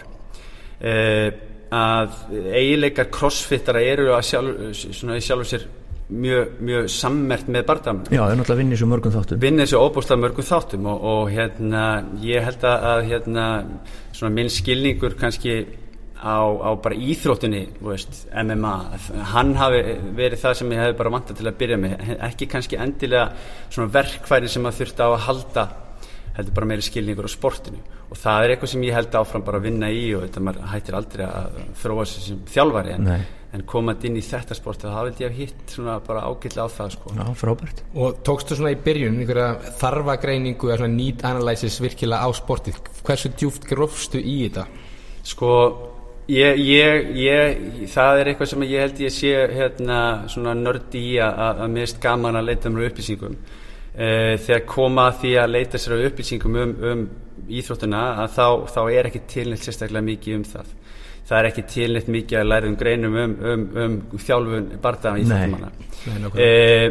eh, 0.81 1.31
að 1.71 2.09
eiginleikar 2.31 3.09
crossfittara 3.12 3.81
eru 3.81 4.12
að 4.15 4.24
sjálf, 4.27 4.59
svona 4.75 5.17
í 5.17 5.24
sjálf 5.24 5.45
og 5.45 5.50
sér 5.51 5.67
mjög, 6.08 6.54
mjög 6.64 6.92
sammert 6.92 7.50
með 7.52 7.66
barndam 7.68 8.04
Já, 8.08 8.22
er 8.24 8.38
náttúrulega 8.38 8.62
vinnið 8.62 8.82
svo 8.82 8.88
mörgum 8.92 9.14
þáttum. 9.16 9.42
Vinnið 9.44 9.72
svo 9.72 9.82
óbúslega 9.88 10.24
mörgum 10.24 10.48
þáttum 10.48 10.88
og, 10.92 11.10
og 11.12 11.34
hérna, 11.34 11.84
ég 12.24 12.46
held 12.48 12.64
að 12.70 13.02
hérna, 13.10 13.48
minn 14.38 14.52
skilningur 14.54 15.18
kannski 15.20 15.58
á, 16.18 16.38
á 16.42 16.70
bara 16.82 16.96
íþróttunni 16.96 17.64
veist, 17.84 18.24
MMA, 18.34 18.76
hann 19.34 19.54
hafi 19.60 19.82
verið 20.18 20.42
það 20.46 20.56
sem 20.62 20.72
ég 20.74 20.86
hef 20.86 20.96
bara 21.02 21.14
vantað 21.14 21.42
til 21.42 21.50
að 21.50 21.60
byrja 21.60 21.82
með. 21.82 22.16
Ekki 22.30 22.50
kannski 22.52 22.80
endilega 22.82 23.28
svona 23.68 23.92
verkfæri 23.94 24.50
sem 24.52 24.66
að 24.66 24.80
þurfti 24.82 25.06
á 25.06 25.10
að 25.10 25.22
halda 25.28 25.68
heldur 26.38 26.58
bara 26.58 26.70
meiri 26.70 26.86
skilningur 26.86 27.27
á 27.27 27.32
sportinu 27.32 27.82
og 28.08 28.20
það 28.20 28.44
er 28.44 28.53
eitthvað 28.53 28.74
sem 28.74 28.86
ég 28.88 28.98
held 28.98 29.17
áfram 29.20 29.48
bara 29.48 29.60
að 29.60 29.67
vinna 29.67 29.89
í 29.91 30.06
og 30.15 30.27
þetta 30.27 30.46
maður 30.46 30.70
hættir 30.74 31.00
aldrei 31.00 31.25
að 31.27 31.58
þróa 31.82 32.06
sér 32.08 32.27
sem 32.29 32.46
þjálfari 32.53 32.96
en 32.96 33.12
en 33.56 33.63
komað 33.67 34.08
inn 34.10 34.20
í 34.20 34.24
þetta 34.25 34.56
sport 34.58 34.84
þá 34.84 34.89
hafði 34.94 35.25
ég 35.25 35.36
hitt 35.38 35.74
svona 35.74 35.98
bara 36.03 36.25
ágætla 36.27 36.67
á 36.67 36.70
það 36.72 36.94
sko. 36.98 37.13
Já, 37.15 37.25
frábært. 37.39 37.84
Og 37.96 38.17
tókstu 38.27 38.58
svona 38.58 38.74
í 38.75 38.79
byrjun 38.84 39.22
einhverja 39.22 39.75
þarfagreiningu 39.79 40.72
eða 40.72 40.79
svona 40.82 40.96
need 40.96 41.24
analysis 41.27 41.79
virkilega 41.84 42.27
á 42.27 42.29
sportið 42.36 42.82
hversu 43.08 43.32
djúft 43.36 43.67
grófstu 43.70 44.20
í 44.20 44.39
þetta? 44.46 44.67
Sko 45.27 45.51
ég, 46.32 46.60
ég, 46.60 47.13
ég, 47.24 47.63
það 47.94 48.22
er 48.22 48.32
eitthvað 48.32 48.51
sem 48.51 48.67
ég 48.67 48.84
held 48.84 49.00
ég 49.06 49.15
sé 49.15 49.32
hérna 49.53 50.01
svona 50.32 50.58
nördi 50.58 51.06
í 51.13 51.15
að, 51.24 51.63
að 51.63 51.74
mist 51.77 52.03
gaman 52.03 52.39
að 52.39 52.51
leita 52.51 52.74
mér 52.74 52.91
upplýsingum 52.91 53.39
þegar 53.98 54.66
koma 54.70 55.08
því 55.18 55.32
að 55.42 55.54
leita 55.56 55.80
sér 55.82 56.04
upplýsingum 56.06 56.58
um, 56.62 56.74
um 56.92 57.06
íþróttuna 57.48 58.04
að 58.24 58.36
þá, 58.36 58.48
þá 58.74 58.82
er 58.92 59.10
ekki 59.10 59.24
tilnætt 59.32 59.66
sérstaklega 59.66 60.06
mikið 60.06 60.38
um 60.38 60.46
það. 60.48 60.74
Það 61.27 61.38
er 61.39 61.50
ekki 61.50 61.63
tilnitt 61.74 62.10
mikið 62.12 62.39
að 62.39 62.48
læra 62.48 62.70
um 62.70 62.77
greinum 62.80 63.18
um, 63.20 63.36
um, 63.51 63.66
um 63.84 64.22
þjálfun 64.24 64.68
barndaga 64.84 65.20
í 65.20 65.25
þjóttumanna 65.27 65.72
eh, 66.39 66.86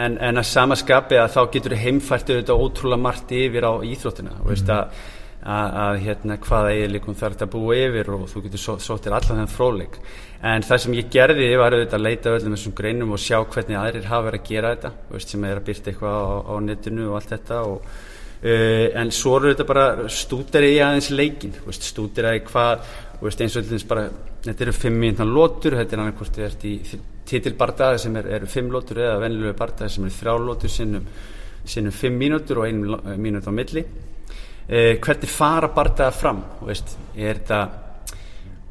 en, 0.00 0.16
en 0.16 0.40
að 0.40 0.48
samaskapi 0.48 1.18
að 1.20 1.34
þá 1.34 1.40
getur 1.56 1.76
heimfært 1.80 2.32
auðvitað 2.32 2.64
ótrúlega 2.64 3.04
margt 3.08 3.34
yfir 3.36 3.68
á 3.68 3.72
íþróttina. 3.84 4.38
Og 4.40 4.50
veist 4.54 4.72
að 4.72 5.04
að, 5.46 6.00
hérna 6.02 6.36
hvaða 6.42 6.72
eiginleikum 6.74 7.16
þarf 7.18 7.36
þetta 7.36 7.46
að 7.46 7.52
búa 7.54 7.76
yfir 7.78 8.10
og 8.16 8.24
þú 8.32 8.42
getur 8.46 8.62
sóttir 8.82 9.14
allan 9.14 9.42
þenn 9.42 9.52
fróðleik. 9.52 10.00
En 10.46 10.66
það 10.66 10.82
sem 10.82 10.96
ég 10.98 11.12
gerði 11.12 11.52
var 11.60 11.76
auðvitað 11.76 11.98
að 12.00 12.04
leita 12.06 12.34
öllum 12.34 12.56
þessum 12.56 12.74
greinum 12.76 13.14
og 13.14 13.22
sjá 13.22 13.38
hvernig 13.40 13.78
aðrir 13.80 14.10
hafa 14.10 14.26
verið 14.28 14.42
að 14.42 14.50
gera 14.50 14.74
þetta 14.74 14.92
veist, 15.12 15.32
sem 15.32 15.46
er 15.46 15.60
að 15.60 15.66
byrta 15.70 15.92
eitthvað 15.92 16.18
á, 16.18 16.26
á 16.50 16.54
netinu 16.66 17.08
og 17.08 17.18
allt 17.20 17.34
þetta 17.36 17.62
og 17.70 17.88
Uh, 18.36 18.92
en 19.00 19.08
svo 19.16 19.38
eru 19.38 19.48
þetta 19.48 19.64
bara 19.64 19.84
stúdar 20.12 20.62
í 20.66 20.74
aðeins 20.84 21.06
leikin 21.08 21.54
stúdar 21.72 22.26
í 22.36 22.42
hvað 22.44 22.82
veist, 23.22 23.40
eins 23.40 23.54
og 23.56 23.62
allins 23.62 23.86
bara 23.88 24.02
þetta 24.44 24.66
eru 24.66 24.74
fimm 24.76 24.98
mínútan 25.00 25.32
lótur 25.32 25.78
þetta 25.78 25.96
er 25.96 26.02
annað 26.02 26.18
hvort 26.18 26.36
þið 26.36 26.44
ert 26.44 26.66
í 26.68 26.74
titilbardaði 27.26 28.02
sem 28.04 28.18
er, 28.20 28.28
eru 28.36 28.50
fimm 28.52 28.68
lótur 28.74 29.00
eða 29.02 29.22
vennilega 29.24 29.56
bardaði 29.56 29.94
sem 29.94 30.04
eru 30.04 30.16
þrjá 30.18 30.34
lótur 30.44 30.74
sinnum, 30.76 31.08
sinnum 31.64 31.96
fimm 31.96 32.20
mínútur 32.20 32.60
og 32.60 32.68
einu 32.68 33.00
mínút 33.24 33.48
á 33.48 33.52
milli 33.56 33.86
uh, 34.68 34.94
hvernig 35.02 35.32
fara 35.32 35.70
bardaða 35.74 36.14
fram? 36.14 36.42
Veist, 36.66 36.96
er 37.16 37.40
þetta 37.40 37.60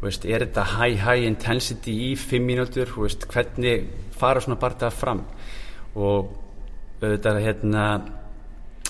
veist, 0.02 0.26
high 0.26 1.00
high 1.02 1.28
intensity 1.28 1.96
í 2.12 2.16
fimm 2.20 2.48
mínútur? 2.50 2.92
Hvernig 3.32 3.88
fara 4.16 4.44
svona 4.44 4.60
bardaða 4.62 4.94
fram? 4.96 5.24
Og 5.96 6.34
auðvitað 7.02 7.42
hérna 7.44 7.86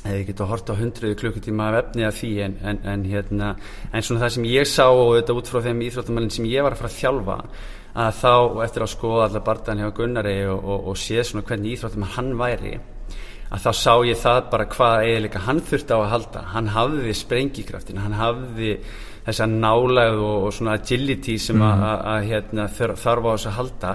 hefði 0.06 0.26
getið 0.28 0.44
að 0.46 0.52
horta 0.52 0.76
á 0.76 0.80
hundruðu 0.80 1.18
klukkutíma 1.20 1.70
af 1.70 1.78
efni 1.80 2.06
af 2.06 2.20
því 2.20 2.32
en, 2.46 2.58
en, 2.62 2.82
en, 2.92 3.06
hérna, 3.10 3.54
en 3.92 4.06
svona 4.06 4.26
það 4.26 4.36
sem 4.36 4.50
ég 4.52 4.70
sá 4.70 4.86
og 4.86 5.16
þetta 5.16 5.38
út 5.40 5.50
frá 5.50 5.64
þeim 5.66 5.82
íþróttumælinn 5.88 6.34
sem 6.36 6.50
ég 6.50 6.66
var 6.66 6.76
að 6.76 6.84
fara 6.84 6.92
að 6.92 7.00
þjálfa 7.00 7.38
að 8.06 8.20
þá 8.20 8.34
eftir 8.66 8.86
að 8.86 8.92
skoða 8.92 9.24
allar 9.30 9.46
barndan 9.48 9.82
hjá 9.82 9.90
Gunnari 9.98 10.36
og, 10.52 10.60
og, 10.60 10.92
og 10.92 11.00
sé 11.00 11.24
svona 11.26 11.46
hvernig 11.48 11.78
íþróttumæl 11.78 12.14
hann 12.18 12.34
væri 12.38 12.76
að 13.52 13.60
þá 13.66 13.72
sá 13.78 13.94
ég 14.10 14.18
það 14.18 14.40
bara 14.52 14.66
hvað 14.66 15.04
eiginlega 15.06 15.40
hann 15.46 15.60
þurfti 15.62 15.94
á 15.94 16.00
að 16.02 16.10
halda. 16.16 16.46
Hann 16.54 16.68
hafði 16.74 17.14
sprengikraftin, 17.14 17.98
hann 18.02 18.14
hafði 18.18 18.72
þessa 19.26 19.46
nálæð 19.50 20.20
og, 20.22 20.44
og 20.46 20.52
svona 20.54 20.74
agility 20.78 21.38
sem 21.42 21.58
Mhm. 21.58 21.82
að, 21.82 22.02
að 22.14 22.26
hérna, 22.30 22.66
þarf 22.70 23.06
á 23.26 23.32
þess 23.34 23.48
að 23.50 23.56
halda. 23.58 23.94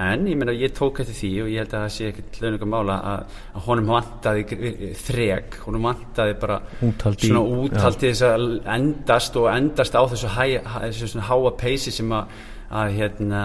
En 0.00 0.22
ég 0.26 0.36
meina 0.40 0.52
ég 0.56 0.72
tók 0.72 1.00
eftir 1.02 1.16
því 1.18 1.30
og 1.42 1.48
ég 1.52 1.58
held 1.60 1.74
að 1.74 1.82
það 1.84 1.92
sé 1.96 2.06
ekkert 2.08 2.38
launingum 2.40 2.70
mála 2.72 2.96
að, 3.10 3.24
að 3.56 3.66
honum 3.66 3.90
vantaði 3.92 4.94
þrek, 4.96 5.58
honum 5.66 5.82
vantaði 5.90 6.38
bara 6.40 6.60
Úthald 6.80 7.20
í- 7.20 7.28
svona 7.28 7.42
úthald 7.64 7.98
til 8.00 8.12
þess 8.14 8.24
að 8.30 8.46
endast 8.78 9.36
og 9.36 9.50
endast 9.52 9.94
á 9.96 10.02
þessu, 10.14 10.32
hæ, 10.32 10.46
þessu 10.88 11.20
háa 11.28 11.50
peysi 11.60 11.92
sem 11.92 12.08
að, 12.16 12.24
að 12.70 12.96
hérna, 12.96 13.42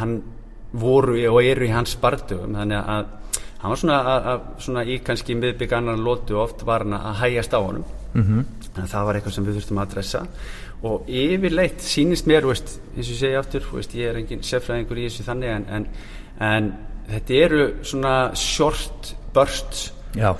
hann 0.00 0.18
voru 0.72 1.16
og 1.32 1.40
eru 1.44 1.64
í 1.68 1.72
hans 1.72 1.96
bardugum 2.00 2.54
þannig 2.60 2.84
að 2.92 3.06
hann 3.62 3.70
var 3.70 3.80
svona, 3.80 3.98
að, 4.02 4.28
að, 4.32 4.46
svona 4.66 4.84
í 4.84 4.98
kannski 5.06 5.36
miðbygg 5.38 5.72
annar 5.78 6.00
lótu 6.02 6.38
oft 6.42 6.64
var 6.66 6.84
hann 6.84 6.98
að 6.98 7.18
hægjast 7.22 7.54
á 7.54 7.60
honum 7.62 7.84
Mhm. 8.12 8.44
þannig 8.74 8.84
að 8.84 8.92
það 8.92 9.06
var 9.06 9.16
eitthvað 9.16 9.34
sem 9.34 9.46
við 9.46 9.56
þurftum 9.56 9.78
að 9.78 9.86
adressa 9.86 10.22
og 10.82 11.08
yfirleitt 11.08 11.82
sýnist 11.86 12.26
mér 12.26 12.46
veist, 12.48 12.78
eins 12.96 13.08
og 13.08 13.18
segi 13.20 13.36
aftur, 13.38 13.66
veist, 13.72 13.94
ég 13.94 14.10
er 14.10 14.18
engin 14.20 14.42
seffræðingur 14.42 14.98
í 15.00 15.06
þessu 15.06 15.26
þannig 15.26 15.52
en, 15.56 15.66
en, 15.70 15.86
en 16.40 16.72
þetta 17.08 17.38
eru 17.46 17.66
svona 17.86 18.14
short 18.36 19.14
bursts 19.32 19.92
Já, 20.18 20.34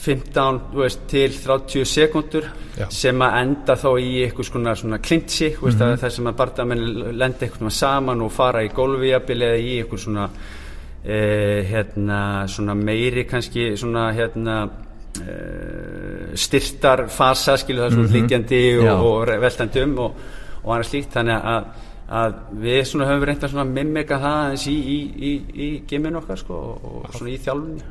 15 0.00 0.60
þú 0.70 0.80
veist, 0.80 1.02
til 1.10 1.34
30 1.34 1.84
sekundur 1.84 2.46
Já. 2.78 2.86
sem 2.88 3.20
að 3.20 3.36
enda 3.42 3.76
þá 3.76 3.90
í 4.00 4.12
eitthvað 4.24 4.48
svona, 4.80 4.98
klintsi 4.98 5.50
mm 5.50 5.68
-hmm. 5.68 5.98
þar 6.00 6.10
sem 6.10 6.26
að 6.26 6.36
bardamenn 6.36 7.18
lenda 7.18 7.46
eitthvað 7.46 7.70
saman 7.70 8.22
og 8.22 8.32
fara 8.32 8.64
í 8.64 8.72
gólfijabili 8.72 9.44
eða 9.44 9.58
í 9.58 9.82
eitthvað 9.82 9.98
svona 9.98 10.30
eh, 11.04 11.64
hérna, 11.70 12.46
meiri 12.76 13.24
kannski 13.24 13.70
svona 13.76 14.10
hérna 14.12 14.56
eh, 15.20 16.34
styrtar 16.38 17.06
fasa 17.12 17.56
skilu 17.60 17.82
það 17.84 17.94
svona 17.94 18.08
Mhm. 18.08 18.16
líkjandi 18.16 18.60
Já. 18.84 18.92
og, 18.94 19.06
og 19.28 19.40
veltandi 19.42 19.82
um 19.84 19.98
og, 19.98 20.12
og 20.64 20.74
annað 20.74 20.88
slíkt 20.90 21.12
þannig 21.16 21.44
að, 21.54 21.64
að 22.10 22.34
við 22.62 22.82
svona 22.84 23.06
höfum 23.10 23.24
reynda 23.28 23.48
svona 23.48 23.64
mimika 23.70 24.18
það 24.20 24.36
aðeins 24.44 24.66
í, 24.70 24.76
í, 24.76 24.98
í, 25.30 25.32
í 25.54 25.70
geminu 25.88 26.18
okkar 26.22 26.38
sko 26.38 26.54
og, 26.54 26.84
og 27.06 27.14
svona 27.16 27.30
í 27.34 27.38
þjálfunni 27.38 27.82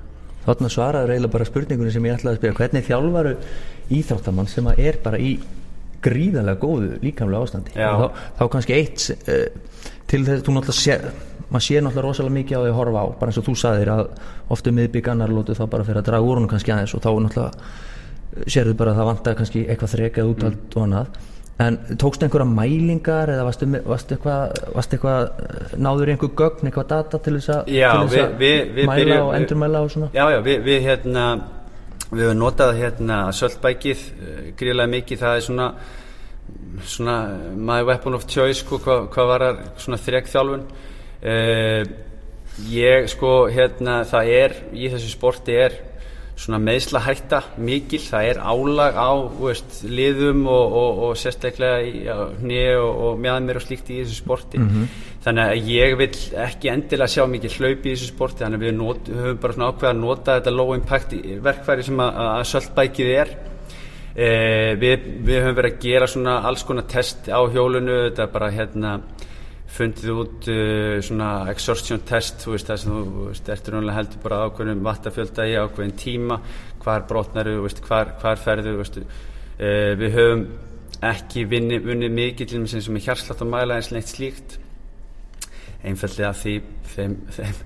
þarna 0.45 0.69
svaraður 0.71 1.11
eiginlega 1.13 1.33
bara 1.35 1.45
spurningunni 1.45 1.91
sem 1.93 2.05
ég 2.07 2.15
ætlaði 2.17 2.35
að 2.35 2.39
spyrja 2.39 2.57
hvernig 2.59 2.85
þjálfaru 2.87 3.33
íþróttamann 3.99 4.47
sem 4.49 4.69
að 4.71 4.79
er 4.87 4.99
bara 5.03 5.19
í 5.19 5.33
gríðarlega 6.01 6.61
góðu 6.61 6.99
líkamlega 7.03 7.43
ástandi 7.43 7.73
þá, 7.75 8.05
þá 8.39 8.43
kannski 8.53 8.73
eitt 8.77 9.09
uh, 9.27 9.47
til 10.07 10.21
þess 10.25 10.45
þú 10.47 10.55
náttúrulega 10.55 10.79
sé 10.79 10.95
maður 11.50 11.65
sé 11.65 11.82
náttúrulega 11.82 12.06
rosalega 12.06 12.36
mikið 12.38 12.58
á 12.58 12.62
því 12.62 12.72
að 12.72 12.77
horfa 12.79 13.01
á 13.01 13.08
bara 13.20 13.32
eins 13.32 13.39
og 13.41 13.48
þú 13.48 13.56
sagðir 13.62 13.91
að 13.94 14.03
ofta 14.56 14.74
miðbygg 14.75 15.10
annar 15.13 15.34
lótu 15.34 15.56
þá 15.58 15.65
bara 15.70 15.88
fyrir 15.88 16.01
að 16.01 16.10
draga 16.10 16.27
úr 16.27 16.39
honum 16.39 16.51
kannski 16.51 16.74
aðeins 16.74 16.96
og 16.96 17.03
þá 17.03 17.10
náttúrulega 17.25 17.51
eh, 17.58 18.46
sérðu 18.56 18.77
bara 18.79 18.94
að 18.94 19.01
það 19.01 19.10
vantar 19.10 19.38
kannski 19.39 19.65
eitthvað 19.65 19.94
þrekað 19.96 20.32
útald 20.34 20.75
og 20.77 20.86
annað. 20.86 21.20
En 21.60 21.75
tókstu 22.00 22.24
einhverja 22.24 22.48
mælingar 22.48 23.34
eða 23.34 23.46
varstu, 23.50 23.68
varstu 23.84 24.15
eitthvað, 24.15 24.60
varstu 24.77 24.96
eitthvað 24.96 25.24
eh, 25.27 25.77
náður 25.88 26.13
einhver 26.13 26.36
gögn, 26.41 26.70
eitthvað 26.70 26.91
data 26.94 27.22
til 27.25 27.38
þess 27.38 27.53
að, 27.56 27.72
mæla 28.88 29.00
byrjum- 29.01 29.24
og 29.25 29.34
endurmæla 29.39 29.82
og 29.86 29.96
svona? 29.96 30.12
Já, 30.15 30.25
já, 30.36 30.39
við, 30.46 30.62
við 30.70 30.86
hérna 30.88 31.25
við 32.10 32.24
höfum 32.25 32.39
notað 32.41 32.77
hérna 32.79 33.18
söltbækið 33.38 34.06
gríðlega 34.58 34.94
mikið, 34.96 35.20
það 35.22 35.36
er 35.36 35.44
svona 35.46 35.68
svona 36.86 37.18
my 37.56 37.82
weapon 37.84 38.13
of 38.13 38.25
choice 38.27 38.63
sko, 38.63 38.79
hvað, 38.84 39.10
hvað 39.13 39.29
var 39.32 39.46
það 39.46 39.60
svona 39.84 40.00
þrekþjálfun 40.06 40.63
uh, 41.23 41.83
ég 42.69 43.11
sko 43.11 43.33
hérna 43.51 44.01
það 44.07 44.33
er 44.39 44.57
í 44.75 44.89
þessu 44.91 45.13
sporti 45.13 45.55
er 45.55 45.77
svona 46.39 46.59
meðsla 46.63 47.01
hætta 47.03 47.41
mikil, 47.59 47.99
það 47.99 48.29
er 48.29 48.38
álag 48.39 48.95
á 48.95 49.11
veist, 49.41 49.81
liðum 49.83 50.45
og, 50.47 50.75
og, 50.81 51.01
og 51.09 51.17
sérstaklega 51.19 51.81
í 51.83 52.05
hnið 52.39 52.79
og, 52.79 53.01
og 53.07 53.19
mjöðmir 53.25 53.59
og 53.59 53.65
slíkt 53.65 53.91
í 53.91 53.99
þessu 53.99 54.21
sporti. 54.21 54.61
Þannig 55.25 55.51
að 55.51 55.67
ég 55.73 55.97
vil 55.99 56.09
ekki 56.45 56.71
endilega 56.71 57.11
sjá 57.11 57.25
mikið 57.27 57.57
hlaup 57.59 57.83
í 57.83 57.91
þessu 57.91 58.07
sporti. 58.07 58.45
Þannig 58.45 58.61
að 58.61 58.65
við 58.65 58.75
not, 58.77 59.11
höfum 59.19 59.41
bara 59.43 59.57
svona 59.57 59.69
ákveða 59.73 59.91
að 59.91 59.99
nota 59.99 60.38
þetta 60.39 60.55
low 60.55 60.73
impact 60.77 61.15
verkfæri 61.49 61.88
sem 61.89 62.03
að, 62.05 62.21
að 62.23 62.43
söltbækið 62.53 63.11
er. 63.17 63.33
Eh, 64.15 64.71
við, 64.79 65.09
við 65.27 65.43
höfum 65.43 65.59
verið 65.59 65.75
að 65.75 65.83
gera 65.89 66.07
svona 66.15 66.39
alls 66.47 66.63
konar 66.67 66.88
test 66.89 67.27
á 67.27 67.39
hjólunu 67.51 67.99
þetta 68.07 68.31
bara 68.31 68.49
hérna 68.55 68.95
fundið 69.69 70.13
út 70.15 70.47
uh, 70.49 70.99
svona 71.05 71.29
exhaustion 71.51 72.01
test 72.07 72.45
þú 72.45 72.55
veist 72.55 72.69
það 72.69 72.81
sem 72.83 72.95
þú 72.95 73.25
veist, 73.27 73.51
ertur 73.53 73.75
náttúrulega 73.75 73.97
heldur 73.99 74.23
bara 74.23 74.39
ákveðnum 74.47 74.88
vattafjölda 74.88 75.45
í 75.49 75.57
ákveðin 75.59 75.99
tíma 75.99 76.39
hvar 76.83 77.05
brotnaru, 77.09 77.59
þú 77.59 77.67
veist, 77.67 77.83
hvar, 77.85 78.15
hvar 78.21 78.41
ferðu 78.41 78.73
þú 78.73 78.81
veist, 78.81 78.97
uh, 79.03 79.91
við 79.99 80.17
höfum 80.17 80.47
ekki 81.09 81.45
vinni, 81.47 81.77
vunnið 81.83 82.15
mikið 82.15 82.50
til 82.51 82.63
þess 82.65 82.87
sem 82.87 82.98
er 83.00 83.05
hjarslátt 83.05 83.44
að 83.46 83.53
mæla 83.53 83.77
eins 83.79 83.91
leitt 83.94 84.09
slíkt. 84.11 84.57
Einfallega 85.87 86.33
því 86.35 86.55
þeim, 86.91 87.13
þeim, 87.37 87.61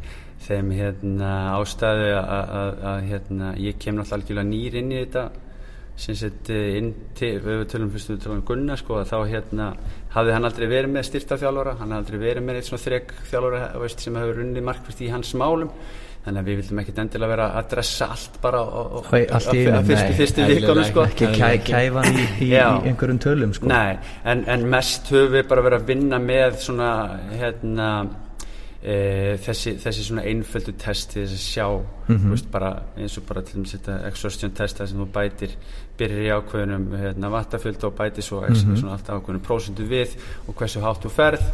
þeim 0.45 0.73
hérna, 0.77 1.31
ástæðu 1.57 2.11
að, 2.19 2.51
að, 2.59 2.83
að 2.91 3.07
hérna, 3.09 3.53
ég 3.63 3.79
kem 3.81 3.97
náttúrulega 3.97 4.19
algjörlega 4.19 4.51
nýr 4.51 4.77
inn 4.83 4.93
í 4.93 4.99
þetta 4.99 5.25
sem 5.95 6.15
sett 6.17 6.49
eh, 6.49 6.77
inn 6.79 6.93
til, 7.17 7.35
við 7.43 7.67
tölum 7.69 7.91
fyrst 7.93 8.13
við 8.13 8.23
tölum 8.23 8.39
um 8.39 8.45
Gunnar 8.47 8.79
sko 8.81 8.97
að 9.01 9.11
þá 9.11 9.17
hérna 9.29 9.67
hafði 10.15 10.33
hann 10.33 10.47
aldrei 10.49 10.65
verið 10.71 10.95
með 10.95 11.05
styrta 11.09 11.37
þjálfara 11.41 11.75
hann 11.77 11.93
hafði 11.93 11.99
aldrei 11.99 12.23
verið 12.23 12.47
með 12.47 12.57
eitt 12.59 12.69
svona 12.69 12.85
þrek 12.87 13.13
þjálfara 13.29 13.67
veist, 13.83 14.01
sem 14.01 14.17
hefur 14.17 14.41
runnið 14.41 14.65
markvist 14.71 15.05
í 15.05 15.11
hans 15.13 15.35
málum. 15.37 15.69
Þannig 16.23 16.39
að 16.39 16.47
við 16.47 16.59
vildum 16.61 16.79
ekkit 16.79 16.99
endilega 17.03 17.31
vera 17.33 17.45
að 17.59 17.65
dressa 17.73 18.05
allt 18.13 18.37
bara 18.39 18.59
einu, 18.63 19.79
fyrstu, 19.89 20.13
fyrstu 20.21 20.45
vikunum 20.47 20.85
sko. 20.87 21.03
Ekki 21.09 21.31
kæ, 21.35 21.47
kæfa 21.67 22.03
í, 22.07 22.13
í, 22.15 22.47
í 22.47 22.61
einhverjum 22.63 23.19
tölum 23.25 23.55
sko. 23.57 23.67
Nei, 23.67 23.97
en, 24.23 24.45
en 24.47 24.63
mest 24.71 25.11
höfum 25.11 25.35
við 25.35 25.49
bara 25.51 25.65
verið 25.65 25.81
að 25.81 25.89
vinna 25.91 26.21
með 26.23 26.61
svona 26.63 26.93
hérna 27.33 27.89
e, 28.83 29.37
þessi, 29.39 29.77
þessi 29.79 30.03
svona 30.03 30.23
einföldu 30.27 30.73
test 30.77 31.11
til 31.13 31.23
þess 31.23 31.33
að 31.37 31.43
sjá 31.47 31.67
Mhm. 32.09 32.29
veist, 32.33 32.49
bara, 32.51 32.71
eins 32.97 33.17
og 33.17 33.23
bara 33.29 33.41
til 33.41 33.55
dæmis 33.61 33.75
þetta 33.77 33.93
exhaustion 34.09 34.51
test 34.51 34.77
þar 34.81 34.87
sem 34.91 34.99
þú 34.99 35.05
bætir 35.15 35.53
byrjar 35.97 36.23
í 36.25 36.31
ákveðunum 36.35 36.87
hérna, 36.99 37.29
vattafjölda 37.31 37.87
og 37.87 37.95
bætir 37.95 38.23
svo 38.27 38.41
mm 38.41 38.75
svona 38.75 38.97
alltaf 38.97 39.21
ákveðunum 39.21 39.45
prósentu 39.45 39.85
við 39.87 40.17
og 40.47 40.55
hversu 40.55 40.81
hátt 40.83 41.05
þú 41.05 41.09
ferð 41.15 41.45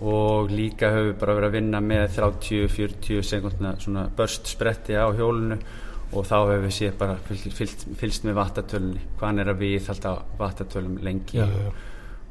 og 0.00 0.50
líka 0.50 0.88
höfum 0.90 1.12
við 1.12 1.18
bara 1.20 1.34
verið 1.36 1.48
að 1.50 1.52
vinna 1.58 1.80
með 1.80 2.08
30-40 2.16 3.22
sekundna 3.22 3.74
svona 3.78 4.08
börst 4.16 4.46
spretti 4.48 4.96
á 4.96 5.06
hjólunu 5.12 5.58
og 6.12 6.24
þá 6.26 6.34
hefur 6.40 6.64
við 6.66 6.72
séð 6.74 6.96
bara 6.98 7.16
fylgst, 7.28 7.52
fylgst, 7.54 7.84
fylgst 8.00 8.24
með 8.26 8.34
vattatölunni 8.40 9.00
hvað 9.18 9.26
hann 9.28 9.38
er 9.44 9.52
að 9.52 9.60
við 9.60 9.90
alltaf 9.92 10.22
vattatölum 10.40 10.98
lengi 11.04 11.36
Já, 11.38 11.44
já, 11.46 11.62
já. 11.62 11.70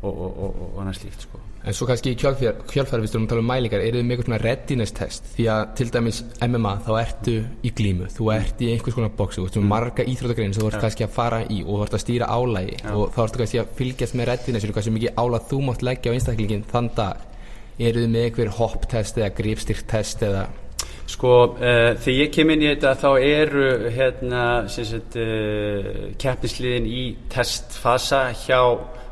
og, 0.01 0.13
og, 0.19 0.39
og, 0.43 0.59
og 0.75 0.81
annað 0.81 0.97
slíkt 0.99 1.21
sko. 1.27 1.39
En 1.67 1.75
svo 1.75 1.85
kannski 1.89 2.13
í 2.13 2.17
kjölfæri 2.17 3.01
við 3.03 3.09
stöðum 3.11 3.25
að 3.25 3.31
tala 3.33 3.41
um 3.43 3.49
mælingar, 3.49 3.81
eru 3.83 3.99
þið 3.99 4.05
með 4.05 4.13
eitthvað 4.13 4.27
svona 4.29 4.37
readiness 4.41 4.93
test? 4.95 5.25
Því 5.33 5.47
að 5.51 5.63
til 5.75 5.87
dæmis 5.91 6.19
MMA, 6.45 6.71
þá 6.85 6.91
ertu 7.01 7.33
í 7.67 7.71
glímu, 7.75 8.07
þú 8.15 8.29
ert 8.31 8.61
í 8.63 8.69
einhvers 8.71 8.95
konar 8.95 9.11
bóksi, 9.17 9.41
þú 9.41 9.49
ert 9.49 9.57
með 9.59 9.67
marga 9.73 10.05
íþróttagrein 10.07 10.55
sem 10.55 10.63
þú 10.63 10.69
ert 10.69 10.85
kannski 10.85 11.05
að 11.05 11.17
fara 11.17 11.41
í 11.43 11.59
og 11.65 11.73
þú 11.73 11.81
ert 11.83 11.97
að 11.97 12.03
stýra 12.05 12.29
álægi 12.31 12.77
og 12.93 13.11
þá 13.15 13.19
ertu 13.25 13.41
kannski 13.41 13.59
að 13.59 13.73
fylgjast 13.81 14.15
með 14.15 14.31
readiness, 14.31 14.69
hversu 14.77 14.93
mikið 14.95 15.19
álag 15.19 15.49
þú 15.51 15.59
mátt 15.67 15.83
leggja 15.83 16.13
á 16.13 16.15
einstaklingin 16.15 16.63
þann 16.71 16.89
dag. 16.95 17.27
Eru 17.79 18.05
þið 18.05 18.13
með 18.15 18.25
einhver 18.29 18.53
hopp 18.55 18.87
test 18.91 19.19
eða 19.19 19.33
gripstyrk 19.35 19.83
test 19.91 20.23
eða... 20.23 20.47
Sko, 21.09 21.33
uh, 21.57 21.91
þegar 21.97 22.15
ég 22.21 22.31
kem 22.31 22.51
inn 22.53 22.63
í 22.63 22.69
þetta 22.69 22.91
þá 23.01 23.09
eru 23.17 23.67
hérna, 23.95 24.43
sem 24.69 24.89
uh, 24.93 26.01
keppnisliðin 26.21 26.87
í 26.87 27.03
testfasa 27.33 28.27
hjá 28.45 28.61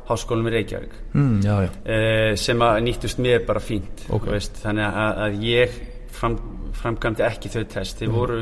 Háskólanum 0.07 0.49
í 0.49 0.55
Reykjavík. 0.55 0.97
Mm, 1.13 1.37
já, 1.43 1.55
já. 1.65 1.69
uh, 1.83 2.35
sem 2.39 2.63
að 2.63 2.81
nýttust 2.87 3.21
mér 3.23 3.45
bara 3.47 3.59
fínt 3.63 4.05
Ok. 4.07 4.27
þú 4.27 4.35
veist, 4.37 4.59
þannig 4.63 4.87
að, 5.03 5.21
að 5.25 5.39
ég 5.47 5.79
fram, 6.17 6.37
framkvæmdi 6.81 7.25
ekki 7.27 7.51
þau 7.53 7.63
test. 7.73 7.99
Þeir 7.99 8.13
voru, 8.13 8.39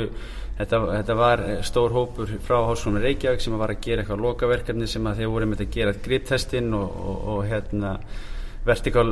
þetta, 0.60 0.82
þetta 0.92 1.18
var 1.20 1.44
stór 1.66 1.98
hópur 1.98 2.36
frá 2.46 2.60
Háskólanum 2.70 3.02
í 3.02 3.08
Reykjavík 3.10 3.42
sem 3.42 3.58
var 3.58 3.74
að 3.74 3.84
gera 3.88 4.06
eitthvað 4.06 4.24
lokaverkefni 4.28 4.88
sem 4.92 5.10
að 5.10 5.24
þeir 5.24 5.34
voru 5.34 5.50
með 5.52 5.66
að 5.66 5.76
gera 5.80 5.98
griptestin 6.06 6.72
og, 6.78 6.96
og, 6.96 7.28
og 7.36 7.44
hérna 7.50 7.98
vertikal 8.66 9.10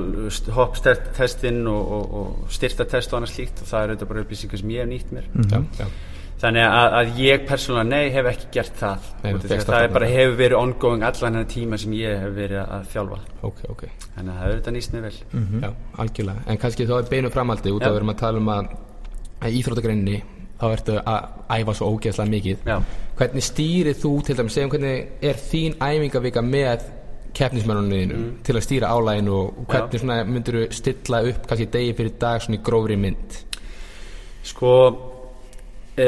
hopp 0.56 0.80
testin 0.82 1.68
og, 1.70 1.92
og, 1.94 2.32
styrtatest 2.54 3.12
og 3.14 3.20
annað 3.20 3.36
slíkt. 3.36 3.62
Og 3.62 3.70
það 3.70 3.84
er 3.84 3.92
auðvitað 3.94 4.10
bara 4.14 4.24
upplýsingar 4.26 4.62
sem 4.62 4.74
ég 4.74 4.82
hef 4.82 4.90
nýtt 4.90 5.14
mér. 5.14 5.30
Já, 5.52 5.60
já. 5.78 5.88
Þannig 6.44 6.66
að, 6.68 6.96
að 7.00 7.20
ég 7.24 7.46
persónulega 7.48 7.90
nei 7.90 8.12
hef 8.14 8.30
ekki 8.34 8.50
gert 8.58 8.80
það 8.80 9.08
Nei, 9.24 9.30
það 9.44 9.64
það 9.70 9.88
bara 9.96 10.10
hefur 10.12 10.36
verið 10.42 10.60
ongoing 10.60 11.06
allan 11.08 11.38
þennan 11.38 11.50
tíma 11.54 11.80
sem 11.80 11.96
ég 11.98 12.20
hef 12.24 12.36
verið 12.36 12.62
að 12.64 12.90
þjálfa 12.94 13.20
Ok, 13.48 13.62
ok. 13.74 13.84
þannig 14.18 14.34
að 14.34 14.40
það 14.42 14.52
auðvitað 14.52 14.78
nýst 14.78 14.96
mér 14.96 15.06
vel 15.08 15.16
Já, 15.64 15.70
algjörlega. 16.04 16.46
En 16.48 16.62
kannski 16.62 16.88
þá 16.90 16.96
er 16.98 17.10
beinu 17.12 17.34
framaldi 17.34 17.74
út 17.74 17.84
af 17.84 17.90
að 17.90 17.96
við 17.96 18.02
erum 18.02 18.14
að 18.14 18.20
tala 18.24 18.42
um 18.44 18.52
að, 18.54 18.74
íþróttagreininni 19.60 20.18
þá 20.64 20.66
ertu 20.72 20.98
að 21.00 21.24
æfa 21.52 21.76
svo 21.76 21.88
ógeðslega 21.94 22.32
mikið. 22.32 22.68
Já. 22.68 22.76
Hvernig 23.20 23.46
stýrið 23.48 23.98
þú 24.00 24.12
til 24.24 24.36
dæmis, 24.38 24.58
segjum 24.58 24.74
hvernig 24.74 25.24
er 25.30 25.40
þín 25.42 25.76
æfingavika 25.84 26.44
með 26.46 26.86
keppnismennunniðinu 27.34 28.20
til 28.46 28.56
að 28.56 28.66
stýra 28.68 28.92
álæginu 28.94 29.34
og 29.40 29.64
hvernig 29.72 30.30
myndir 30.30 30.60
þú 30.60 30.68
stilla 30.78 31.24
upp 31.32 31.48
kannski 31.50 31.70
degi 31.74 31.96
fyrir 31.98 32.16
dag 32.22 32.44
svona 32.44 32.60
í 32.60 32.64
grófri 32.64 33.00
mynd? 33.00 33.40
Sko 34.46 34.74
e, 35.98 36.08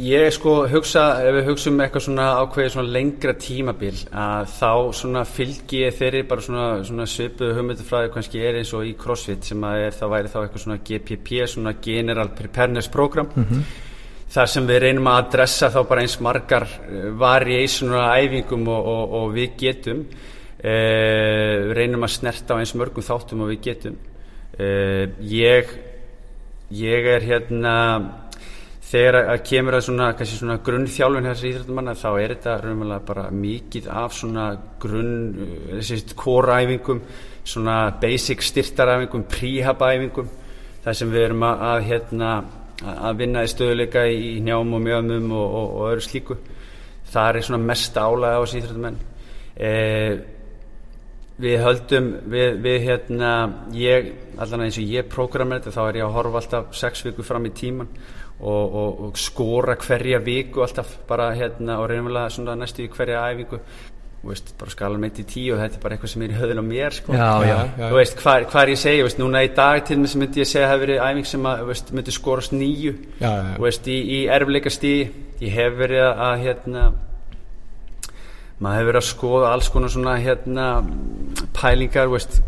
Ég 0.00 0.30
sko 0.32 0.62
hugsa, 0.72 1.02
ef 1.20 1.34
við 1.36 1.48
hugsaum 1.50 1.80
eitthvað 1.84 2.04
svona 2.06 2.26
ákveðið 2.40 2.70
svona 2.72 2.92
lengra 2.94 3.34
tímabil 3.36 3.98
að 4.08 4.46
þá 4.54 4.70
svona 4.96 5.24
fylgi 5.28 5.82
þeirri 5.92 6.22
bara 6.30 6.44
svona, 6.46 6.68
svona 6.88 7.04
svipuðu 7.12 7.58
hugmyndufræði 7.58 8.12
kannski 8.14 8.40
er 8.40 8.56
eins 8.62 8.72
og 8.72 8.86
í 8.88 8.94
CrossFit 8.96 9.50
sem 9.50 9.66
að 9.68 9.82
er 9.82 9.98
þá 9.98 10.06
væri 10.14 10.32
þá 10.32 10.38
eitthvað 10.40 10.64
svona 10.64 10.78
GPP, 10.88 11.42
svona 11.52 11.74
General 11.84 12.32
Preparedness 12.32 12.88
Program. 12.88 13.28
Þar 14.32 14.50
sem 14.54 14.72
við 14.72 14.82
reynum 14.86 15.12
að 15.12 15.20
adressa 15.26 15.68
þá 15.76 15.78
bara 15.92 16.06
eins 16.06 16.16
margar 16.24 16.68
eh, 16.88 17.06
variationar 17.20 18.06
af 18.06 18.24
æfingum 18.24 18.64
og, 18.72 18.90
og, 18.96 19.16
og 19.20 19.30
við 19.36 19.56
getum. 19.60 20.06
Við 20.62 21.76
reynum 21.76 22.08
að 22.08 22.14
snerta 22.16 22.56
á 22.56 22.60
eins 22.62 22.72
mörgum 22.80 23.04
þáttum 23.04 23.44
og 23.44 23.52
við 23.52 23.64
getum. 23.68 24.00
Eh, 24.56 25.10
ég 25.28 25.76
ég 26.72 27.06
er 27.16 27.24
hérna 27.26 27.74
þegar 28.92 29.18
að 29.32 29.42
kemur 29.48 29.76
að 29.76 29.84
svona, 29.86 30.08
svona 30.28 30.58
grunnþjálfun 30.64 31.28
þessar 31.30 31.48
íþróttumanna 31.50 31.94
þá 31.96 32.08
er 32.10 32.34
þetta 32.34 32.56
raunverulega 32.60 33.06
bara 33.08 33.26
mikið 33.32 33.88
af 34.02 34.16
svona 34.16 34.46
grunn, 34.82 35.12
eh, 35.32 35.76
þessi 35.78 36.16
kóræfingum, 36.18 37.02
svona 37.44 37.76
basic 38.00 38.44
styrtaræfingum, 38.44 39.24
príhabæfingum 39.32 40.28
þar 40.84 40.98
sem 40.98 41.12
við 41.12 41.28
erum 41.28 41.46
að, 41.46 41.64
að 41.70 41.86
hérna 41.90 42.32
að 42.82 43.16
vinna 43.22 43.44
í 43.44 43.50
stöðuleika 43.50 44.04
í 44.10 44.40
njám 44.42 44.74
og 44.74 44.82
mjögumum 44.82 45.32
og, 45.38 45.56
og, 45.60 45.74
og 45.76 45.88
öðru 45.92 46.04
slíku. 46.08 46.36
Það 47.12 47.36
er 47.36 47.46
svona 47.46 47.66
mest 47.70 47.96
álæg 47.96 48.36
á 48.36 48.40
þessi 48.42 48.62
íþróttumenn 48.62 48.98
eh, 49.56 50.14
við 51.40 51.62
höldum 51.64 52.08
við, 52.32 52.58
við 52.64 52.80
hérna 52.86 53.30
ég, 53.76 54.10
allan 54.40 54.66
eins 54.66 54.80
og 54.80 54.90
ég 54.96 55.08
prógrammer 55.10 55.62
þetta 55.62 55.76
þá 55.78 55.84
er 55.86 56.00
ég 56.02 56.08
að 56.08 56.18
horfa 56.18 56.42
alltaf 56.42 56.76
sex 56.76 57.06
viku 57.06 57.24
fram 57.26 57.48
í 57.48 57.54
tíman 57.56 57.88
og, 58.42 58.74
og, 58.74 59.00
og 59.06 59.18
skora 59.20 59.76
hverja 59.80 60.20
viku 60.22 60.64
alltaf 60.64 60.98
bara 61.08 61.32
hérna 61.36 61.78
og 61.80 61.88
reynumlega 61.90 62.30
svona 62.34 62.56
næstu 62.58 62.84
í 62.84 62.92
hverja 62.92 63.24
æfingu 63.30 63.60
og 64.22 64.30
veist, 64.30 64.52
bara 64.58 64.70
skala 64.70 64.98
með 65.02 65.16
til 65.16 65.24
tíu 65.32 65.54
og 65.56 65.62
þetta 65.62 65.78
er 65.78 65.82
bara 65.82 65.96
eitthvað 65.96 66.12
sem 66.12 66.22
er 66.22 66.32
í 66.32 66.36
höðun 66.38 66.62
á 66.62 66.64
mér 66.66 66.94
sko. 66.94 67.14
Já, 67.16 67.30
já. 67.42 67.56
þú 67.80 67.96
veist, 67.96 68.18
hvað, 68.20 68.44
hvað 68.52 68.62
er 68.62 68.70
ég 68.70 68.78
að 68.78 68.82
segja 68.84 69.06
veist, 69.08 69.18
núna 69.18 69.42
í 69.42 69.48
dag 69.56 69.86
til 69.88 69.96
þess 69.98 70.18
myndi 70.20 70.42
ég 70.42 70.50
segja 70.50 70.66
að 70.66 70.68
það 70.68 70.76
hefur 70.76 70.84
verið 70.86 71.06
æfing 71.08 71.30
sem 71.32 71.48
að, 71.50 71.64
veist, 71.72 71.90
myndi 71.96 72.14
skorast 72.14 72.54
nýju 72.54 72.92
Já, 72.92 73.26
já, 73.26 73.32
já. 73.32 73.56
og 73.56 73.66
veist, 73.66 73.88
í, 73.90 73.96
í 74.14 74.20
erfleika 74.36 74.72
stíði 74.72 75.08
ég 75.42 75.56
hef 75.56 75.80
verið 75.80 76.04
að, 76.06 76.22
að 76.28 76.44
hérna 76.46 76.84
maður 78.62 78.78
hefur 78.78 78.90
verið 78.90 79.00
að 79.02 79.08
skoða 79.08 79.54
alls 79.54 79.70
konar 79.72 79.92
svona 79.92 80.18
hérna 80.22 80.66
pælingar 81.56 82.10
veist 82.12 82.38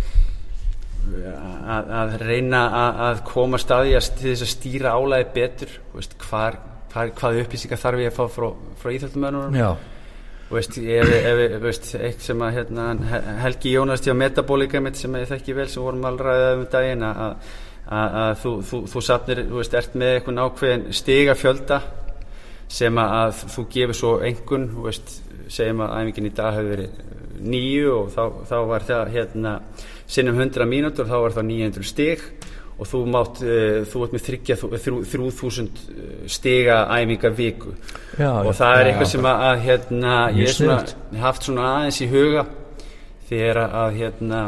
að, 1.04 1.90
að 2.00 2.14
reyna 2.22 2.60
að, 2.68 3.00
að 3.08 3.24
koma 3.28 3.60
staði 3.60 3.96
að 3.98 4.12
til 4.20 4.30
þess 4.30 4.46
að 4.46 4.52
stýra 4.52 4.94
álæði 4.94 5.26
betur 5.34 5.74
veist, 5.94 6.14
hvar, 6.22 6.60
hvar, 6.92 7.10
hvað 7.18 7.40
upplýsingar 7.42 7.82
þarf 7.82 8.04
ég 8.04 8.12
að 8.12 8.20
fá 8.20 8.30
frá, 8.36 8.46
frá 8.80 8.94
íþjóttumönnunum 8.94 9.58
Já, 9.58 9.70
veist, 10.52 10.78
ef, 10.78 11.12
ef, 11.18 11.42
veist, 11.64 11.90
eitt 11.98 12.24
sem 12.24 12.46
að 12.46 12.60
hérna, 12.60 12.88
Helgi 13.42 13.74
Jónas 13.74 14.04
til 14.04 14.14
að 14.14 14.20
metabólika 14.22 14.82
mitt 14.84 15.00
sem 15.00 15.18
ég 15.18 15.28
þekki 15.30 15.58
vel 15.58 15.68
sem 15.72 15.84
vorum 15.84 16.08
alveg 16.08 16.30
ræðið 16.30 16.56
um 16.60 16.64
daginn 16.76 17.04
að, 17.08 17.52
að, 17.84 18.16
að 18.22 18.32
þú, 18.44 18.54
þú, 18.70 18.82
þú 18.94 19.04
sapnir, 19.08 19.44
þú 19.50 19.60
veist, 19.60 19.76
ert 19.80 20.00
með 20.00 20.16
eitthvað 20.18 20.42
ákveðin 20.46 20.88
stiga 21.02 21.36
fjölda 21.38 21.82
sem 22.74 22.98
að 22.98 23.44
þú 23.54 23.66
gefur 23.74 23.98
svo 23.98 24.14
engun, 24.26 24.68
veist, 24.84 25.18
segjum 25.52 25.84
að 25.84 25.94
æfingin 26.00 26.30
í 26.30 26.34
dag 26.34 26.56
hefur 26.56 26.72
verið 26.72 27.02
nýju 27.44 27.92
og 27.92 28.10
þá, 28.14 28.22
þá 28.48 28.56
var 28.70 28.86
það 28.88 29.12
hérna 29.14 29.52
sinnum 30.10 30.40
100 30.40 30.66
mínútur, 30.70 31.08
þá 31.08 31.16
var 31.20 31.36
það 31.36 31.48
900 31.50 31.88
stig 31.88 32.24
og 32.74 32.88
þú 32.90 33.00
mátt, 33.06 33.40
uh, 33.44 33.80
þú 33.86 34.04
ert 34.04 34.14
með 34.16 34.24
þryggja 34.28 34.56
þrjú, 34.58 35.00
þrjú 35.12 35.30
þúsund 35.38 35.82
stiga 36.30 36.80
æfinga 36.90 37.30
viku 37.36 37.74
Já, 38.18 38.30
og 38.32 38.50
það 38.58 38.78
er 38.78 38.90
eitthvað 38.90 39.10
sem 39.12 39.28
að, 39.30 39.44
að 39.48 39.64
hérna, 39.68 40.14
ég 40.34 40.50
er 40.50 40.56
svona, 40.58 40.78
haft 41.22 41.46
svona 41.46 41.68
aðeins 41.76 42.00
í 42.02 42.08
huga 42.10 42.46
þegar 43.28 43.60
að, 43.64 44.00
hérna, 44.00 44.40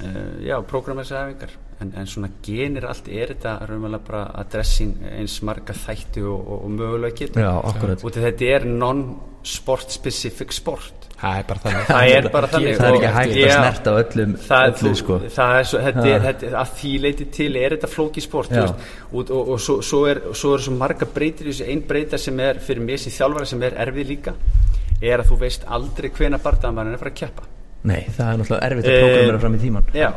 uh, 0.00 0.30
já, 0.46 0.56
prógramessæfingar 0.70 1.58
en, 1.80 1.92
en 1.96 2.06
svona 2.06 2.28
genir 2.44 2.84
allt 2.90 3.08
er 3.08 3.32
þetta 3.34 3.54
raunverulega 3.68 4.04
bara 4.06 4.22
að 4.42 4.50
dressin 4.54 4.94
eins 5.16 5.38
marga 5.48 5.72
þætti 5.76 6.22
og, 6.28 6.40
og, 6.40 6.64
og 6.66 6.70
mögulega 6.76 7.16
getur 7.22 7.46
af 7.48 7.78
þetta 8.20 8.50
er 8.56 8.66
non-sport 8.70 9.90
specific 9.94 10.52
sport. 10.52 11.06
Það 11.20 11.38
er 11.38 11.44
bara 11.50 11.60
þannig. 11.64 11.86
Það 11.90 12.10
er 12.16 12.26
bara 12.32 12.48
þannig 12.48 12.76
Það 12.78 12.86
er 12.86 12.94
ekki 12.94 13.06
og- 13.06 13.16
hægt 13.16 13.34
að 13.36 13.50
snerta 13.56 13.92
öllum 14.00 14.30
það, 14.40 14.70
öllu, 14.70 14.92
sko. 14.96 15.16
það 15.36 15.56
er 15.58 15.66
svo, 15.68 15.80
þetta 15.84 16.04
er, 16.14 16.22
þetta, 16.28 16.52
að 16.62 16.70
því 16.80 16.92
leiti 17.04 17.26
til 17.36 17.50
er 17.60 17.74
þetta 17.76 17.90
flóki 17.92 18.22
sport 18.24 18.50
Já. 18.50 18.56
þú 18.56 18.62
veist, 18.64 18.86
og, 19.12 19.32
og, 19.36 19.50
og 19.54 19.60
svo, 19.60 19.76
svo, 19.84 20.00
er, 20.08 20.20
svo 20.32 20.54
svo 20.64 20.72
marga 20.80 21.08
breytir 21.14 21.50
í 21.50 21.52
þessu. 21.52 21.66
Einn 21.68 21.82
breyta 21.88 22.18
sem 22.20 22.40
er 22.40 22.60
fyrir 22.64 22.84
mér 22.88 23.02
sem 23.02 23.12
þjálfara 23.12 23.50
sem 23.52 23.62
er 23.68 23.76
erfið 23.84 24.08
líka 24.14 24.34
er 25.00 25.20
að 25.20 25.28
þú 25.32 25.38
veist 25.44 25.64
aldrei 25.68 26.08
hvena 26.16 26.40
barndamaðurinn 26.44 26.96
er 26.96 27.00
að 27.00 27.04
fara 27.04 27.12
að 27.12 27.20
keppa. 27.20 27.48
Nei, 27.88 28.00
það 28.16 28.26
er 28.32 28.40
náttúrulega 28.40 28.66
erfitt 28.70 28.88
að 28.88 28.96
Eh, 28.96 29.04
prógramera 29.04 29.40
fram 29.44 29.54
í 29.56 29.60
tíman 29.66 29.92
já. 29.96 30.10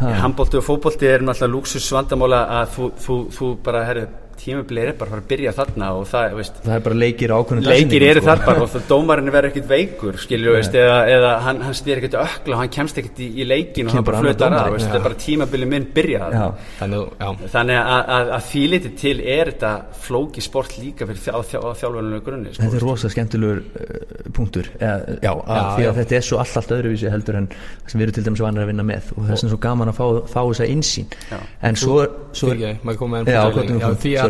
Handbólti 0.00 0.58
og 0.60 0.64
fótbólti 0.66 1.08
er 1.08 1.24
náttúrulega 1.24 1.52
lúksus 1.52 1.88
vandamála 1.92 2.42
að 2.60 2.72
þú, 2.74 2.88
þú, 3.04 3.16
þú 3.32 3.50
bara 3.64 3.84
herri, 3.88 4.06
tímabilið 4.40 4.90
er 4.90 4.96
bara 5.00 5.08
að 5.08 5.14
fara 5.14 5.22
að 5.24 5.28
byrja 5.32 5.52
þarna 5.56 5.88
og 5.96 6.04
það, 6.10 6.34
veist 6.40 6.58
Það 6.66 6.74
er 6.76 6.82
bara 6.86 6.98
leikir 7.02 7.32
á 7.32 7.36
ákveðnum 7.40 7.68
leikir 7.70 8.04
eru 8.10 8.20
sko. 8.22 8.28
þar 8.30 8.42
bara 8.46 8.62
og 8.66 8.70
það 8.74 8.84
dómarinn 8.90 9.32
verður 9.34 9.50
ekkit 9.52 9.68
veikur 9.70 10.18
skilju, 10.22 10.54
veist, 10.56 10.76
eða, 10.80 10.98
eða 11.16 11.32
hann, 11.46 11.60
hann 11.66 11.76
snýr 11.78 12.00
ekkit 12.02 12.16
ökla 12.20 12.56
og 12.56 12.62
hann 12.62 12.72
kemst 12.76 13.00
ekkit 13.02 13.22
í, 13.24 13.28
í 13.42 13.46
leikin 13.48 13.90
og 13.90 13.96
hann 13.96 14.06
bara 14.06 14.22
dómari. 14.22 14.56
að 14.56 14.76
veist, 14.76 14.86
Já. 14.86 14.92
það 14.92 14.98
er 15.00 15.06
bara 15.08 15.18
tímabili 15.26 15.68
minn 15.72 15.88
byrjað 15.96 16.36
Já, 16.36 16.46
Þannig, 16.80 17.06
já 17.20 17.28
þannig 17.56 17.80
að, 17.80 18.02
að, 18.16 18.32
að 18.36 18.46
því 18.50 18.64
liti 18.74 18.92
til 19.02 19.16
er 19.36 19.52
þetta 19.52 19.72
flóki 20.06 20.44
sport 20.44 20.76
líka 20.80 21.08
fyrir 21.08 21.22
þjá, 21.24 21.34
þjá, 21.52 21.60
þjálfarinu 21.82 22.20
grunni 22.26 22.52
sko, 22.54 22.62
þetta 22.66 22.80
er 22.80 22.86
rosa 22.86 23.10
skemmtilegur 23.12 23.62
uh, 23.62 24.30
punktur 24.36 24.70
eða, 24.76 25.16
Já, 25.22 25.32
að, 25.32 25.56
Já, 25.56 25.64
því 25.76 25.82
að 25.82 25.88
já. 25.88 25.92
þetta 26.00 26.18
er 26.20 26.26
svo 26.28 26.40
allt, 26.42 26.56
allt 26.60 26.74
öðruvísi 26.76 27.10
heldur 27.12 27.40
en 27.40 27.48
það 27.50 27.90
sem 27.92 28.00
við 28.00 28.06
erum 28.06 28.16
til 28.18 28.26
dæmis 28.26 28.42
vanir 28.44 28.64
að 28.66 28.70
vinna 28.72 28.86
með 28.86 29.10
og 29.16 29.28
þess 29.30 29.46
er 29.46 29.52
svo 29.54 29.60
gaman 29.66 29.90
að 29.92 29.98
fá, 29.98 30.06
fá 30.32 30.40
þessa 30.50 30.66
einsýn 30.72 31.08
Já. 31.30 31.38
En 31.66 31.78
svo, 31.80 31.96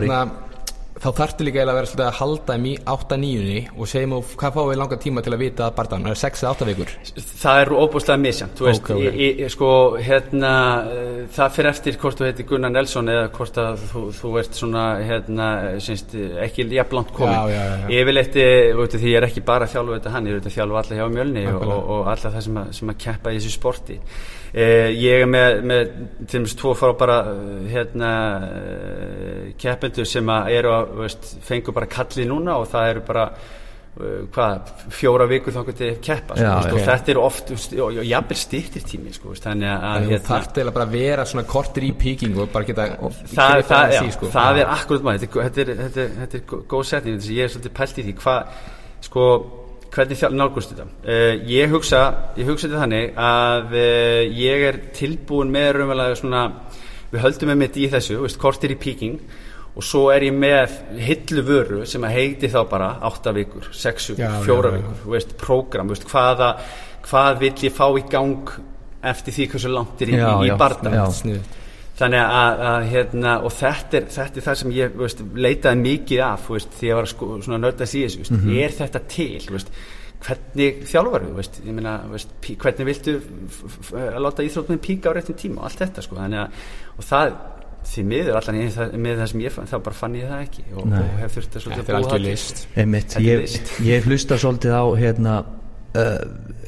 sorry. 0.04 0.45
Þá 0.96 1.08
þarftu 1.18 1.44
líka 1.46 1.60
eiginlega 1.60 1.74
að 1.74 1.78
vera 1.78 1.90
svolítið 1.90 2.06
að 2.06 2.18
halda 2.20 2.54
þeim 2.54 2.66
í 2.66 2.74
8-9 2.92 3.56
og 3.76 3.90
segjum 3.90 4.14
og 4.16 4.30
hvað 4.40 4.54
fáum 4.56 4.70
við 4.70 4.78
langa 4.80 4.98
tíma 5.02 5.24
til 5.24 5.34
að 5.34 5.42
vita 5.42 5.66
að 5.66 5.74
barðan, 5.76 6.06
er 6.10 6.20
6-8 6.20 6.68
vikur. 6.70 6.92
Það 7.42 7.60
er 7.62 7.72
óbúslega 7.76 8.22
misjant 8.22 8.56
þú 8.56 8.68
veist, 8.68 8.82
Ok, 8.86 8.92
ok. 8.94 9.02
Ég, 9.06 9.42
ég, 9.42 9.52
sko, 9.52 9.70
hérna 10.06 10.52
uh, 10.86 11.20
það 11.36 11.54
fyrir 11.56 11.70
eftir 11.72 11.98
hvort 12.00 12.20
þú 12.20 12.28
heitir 12.28 12.48
Gunnar 12.48 12.72
Nelson 12.72 13.12
eða 13.12 13.26
hvort 13.36 13.60
þú, 13.92 14.04
þú 14.20 14.32
ert 14.40 14.60
svona 14.60 14.86
hérna, 15.02 15.50
syns, 15.84 16.06
ekki 16.46 16.68
jafnlangt 16.76 17.12
komin. 17.16 17.54
Yfirleitt, 17.92 18.40
eh, 18.40 18.72
því 18.96 19.12
ég 19.12 19.20
er 19.20 19.28
ekki 19.28 19.44
bara 19.46 19.68
að 19.68 19.76
þjálfa 19.76 20.00
þetta 20.00 20.16
hann, 20.16 20.30
ég 20.30 20.38
er 20.38 20.42
að 20.48 20.56
þjálfa 20.56 20.82
alla 20.82 21.00
hjá 21.00 21.06
mjölni 21.12 21.46
og, 21.52 21.62
og, 21.66 21.92
og 21.96 22.10
alla 22.14 22.34
það 22.36 22.48
sem 22.48 22.60
að, 22.62 22.74
sem 22.80 22.92
að 22.92 23.00
keppa 23.06 23.32
í 23.34 23.40
þessu 23.40 23.56
sporti. 23.56 24.00
Eh, 24.56 24.88
ég 24.96 25.20
er 25.20 25.28
með, 25.28 25.58
með 25.68 25.88
til 26.22 26.38
dæmis 26.38 26.54
tvo 26.56 26.70
frábara 26.78 27.16
eh, 27.28 27.64
hérna 27.74 28.10
eh, 28.46 29.40
keppendur 29.60 30.06
sem 30.08 30.30
eru 30.30 30.70
að 30.72 30.85
veist, 31.02 31.30
fengu 31.46 31.72
bara 31.76 31.86
kalli 31.90 32.24
núna 32.28 32.58
og 32.60 32.68
það 32.72 32.90
eru 32.92 33.02
bara 33.06 33.24
uh, 33.30 34.22
hvað, 34.34 34.70
fjóra 34.92 35.26
vikur 35.30 35.54
þá 35.56 35.60
til 35.72 35.88
að 35.90 36.00
keppa 36.04 36.36
sko, 36.36 36.44
Já, 36.44 36.52
veist, 36.60 36.72
og 36.76 36.80
þetta 36.90 37.12
er 37.14 37.20
oft 37.22 37.52
og, 37.56 37.82
og 37.86 38.00
jafnvel 38.06 38.38
stýttir 38.42 38.86
tími 38.90 39.12
sko, 39.16 39.34
þannig 39.40 39.70
að 39.72 39.84
Þannig 39.86 40.06
þú 40.08 40.14
hérna, 40.16 40.28
þarft 40.30 40.56
eiginlega 40.60 40.76
bara 40.78 40.88
að 40.90 40.96
vera 40.98 41.26
svona 41.32 41.46
kortir 41.50 41.86
í 41.88 41.92
píking 42.04 42.38
og 42.42 42.50
bara 42.54 42.68
geta 42.70 42.88
það, 42.94 43.20
gripið 43.32 43.70
það, 43.70 43.94
já, 43.96 44.00
í, 44.06 44.16
sko. 44.18 44.32
það 44.38 44.62
er 44.64 44.74
akkurat 44.78 45.06
maður 45.10 45.22
þetta, 45.26 45.36
er- 45.36 45.46
þetta, 45.50 45.60
er- 45.66 45.84
þetta, 45.84 46.00
er- 46.06 46.16
þetta 46.22 46.40
er 46.42 46.46
gó- 46.54 46.64
góð 46.74 46.88
setning 46.92 47.20
að 47.20 47.30
ég 47.36 47.44
er 47.48 47.54
svolítið 47.56 47.76
pælt 47.80 47.98
í 48.02 48.06
því 48.10 48.16
hvað 48.22 48.58
sko, 49.06 49.26
hvernig 49.96 50.18
þjálf 50.20 50.34
nálgust 50.36 50.72
þetta? 50.74 50.86
Uh, 51.06 51.46
ég 51.48 51.70
hugsa 51.72 52.00
ég 52.36 52.48
hugsa 52.50 52.66
þetta 52.68 52.82
þannig 52.84 53.20
að 53.22 53.76
uh, 53.80 54.22
ég 54.36 54.64
er 54.68 54.78
tilbúin 54.98 55.52
með 55.54 55.70
raunverulega 55.78 56.18
svona 56.20 56.42
við 57.12 57.22
höldum 57.22 57.48
með 57.52 57.60
mitt 57.62 57.76
í 57.80 57.86
þessu 57.92 58.16
veist, 58.24 58.36
kortir 58.42 58.74
í 58.74 58.76
píking 58.82 59.20
og 59.76 59.84
svo 59.84 60.06
er 60.14 60.24
ég 60.24 60.32
með 60.32 60.76
hillu 61.04 61.42
vöru 61.44 61.82
sem 61.86 62.04
að 62.08 62.14
heiti 62.16 62.48
þá 62.48 62.62
bara 62.70 62.88
8 63.10 63.32
vikur, 63.36 63.66
6 63.76 64.08
Já, 64.16 64.30
vikur, 64.40 64.46
4 64.46 64.70
já, 64.70 64.72
já. 64.72 64.76
vikur 64.78 65.02
þú 65.04 65.12
veist, 65.16 65.36
prógram, 65.42 65.90
veist, 65.92 66.06
hvaða 66.08 66.50
hvað 67.06 67.38
vill 67.44 67.54
ég 67.68 67.74
fá 67.76 67.86
í 67.98 68.04
gang 68.10 68.54
eftir 69.06 69.36
því 69.36 69.48
hversu 69.52 69.68
langt 69.70 70.00
er 70.02 70.10
í, 70.10 70.16
Já, 70.18 70.30
í 70.42 70.48
já, 70.48 70.56
barndag 70.58 70.96
þannig 71.96 72.20
að, 72.20 72.62
að 72.70 72.86
hérna, 72.92 73.34
og 73.46 73.52
þetta 73.56 73.96
er, 74.00 74.08
þetta 74.12 74.40
er 74.40 74.44
það 74.48 74.56
sem 74.60 74.72
ég 74.76 74.96
veist, 75.00 75.20
leitaði 75.46 75.78
mikið 75.84 76.24
af 76.26 76.48
veist, 76.52 76.74
því 76.76 76.90
ég 76.90 76.98
var 76.98 77.06
að 77.06 77.12
sko, 77.14 77.28
í 78.00 78.02
þessu 78.04 78.18
veist, 78.24 78.34
Mhm. 78.36 78.56
er 78.64 78.74
þetta 78.80 79.00
til 79.08 79.46
veist, 79.54 79.70
hvernig 80.26 80.82
þjálfar 80.90 81.24
veist, 81.36 81.60
ég 81.64 81.72
meina, 81.76 81.94
hvernig 82.64 82.88
viltu 82.88 83.14
láta 84.20 84.42
íþrótmenn 84.44 84.80
píka 84.82 85.12
á 85.12 85.16
réttum 85.16 85.36
tíma 85.38 85.60
og 85.62 85.64
allt 85.70 85.78
þetta 85.84 86.02
sko, 86.04 86.16
að 86.16 86.48
og 86.98 87.04
það 87.04 87.32
því 87.86 88.04
miður 88.10 88.38
allan 88.40 88.58
ég, 88.60 88.72
það, 88.74 88.96
með 89.04 89.20
það 89.20 89.30
sem 89.32 89.44
ég 89.44 89.54
fann 89.54 89.70
þá 89.70 89.76
bara 89.86 89.98
fann 89.98 90.16
ég 90.18 90.30
það 90.30 90.42
ekki 90.46 90.64
og, 90.72 90.82
og 90.86 91.20
hef 91.20 91.36
þurft 91.36 91.58
að 91.58 91.64
svolítið 91.64 91.92
er 91.92 92.00
búa 92.00 92.10
það 93.12 93.26
ég, 93.26 93.56
ég 93.86 94.08
hlusta 94.10 94.38
svolítið 94.42 94.76
á 94.76 94.84
hérna, 95.00 95.36
uh, 95.96 96.18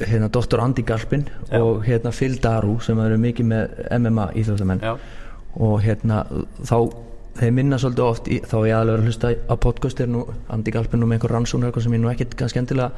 hérna 0.02 0.30
Dr. 0.34 0.62
Andy 0.64 0.84
Galpin 0.88 1.26
Já. 1.28 1.58
og 1.60 1.82
hérna 1.86 2.14
Phil 2.14 2.38
Daru 2.42 2.78
sem 2.84 3.02
eru 3.04 3.18
mikið 3.22 3.50
með 3.52 3.76
MMA 3.98 4.28
íþjóðamenn 4.42 4.86
og 5.58 5.76
hérna 5.84 6.22
þá 6.62 6.76
þeir 7.38 7.54
minna 7.54 7.78
svolítið 7.78 8.04
oft 8.06 8.28
í, 8.30 8.38
þá 8.42 8.54
er 8.60 8.68
ég 8.68 8.78
aðlega 8.78 8.98
að 8.98 9.08
hlusta 9.08 9.32
á 9.34 9.54
podcastir 9.62 10.10
nú 10.10 10.24
Andi 10.54 10.74
Galpin 10.74 11.02
og 11.02 11.10
með 11.10 11.20
einhver 11.20 11.36
eitthvað 11.38 11.84
sem 11.86 11.98
ég 11.98 12.02
nú 12.02 12.12
ekkit 12.12 12.38
kannski 12.38 12.62
endilega 12.62 12.92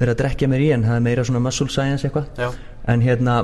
verið 0.00 0.14
að 0.14 0.20
drekja 0.22 0.48
mér 0.48 0.64
í 0.64 0.70
en 0.74 0.86
það 0.86 0.96
er 0.96 1.04
meira 1.04 1.24
svona 1.28 1.42
muscle 1.44 1.68
science 1.70 2.06
eitthvað. 2.08 2.56
En 2.88 3.02
hérna 3.04 3.36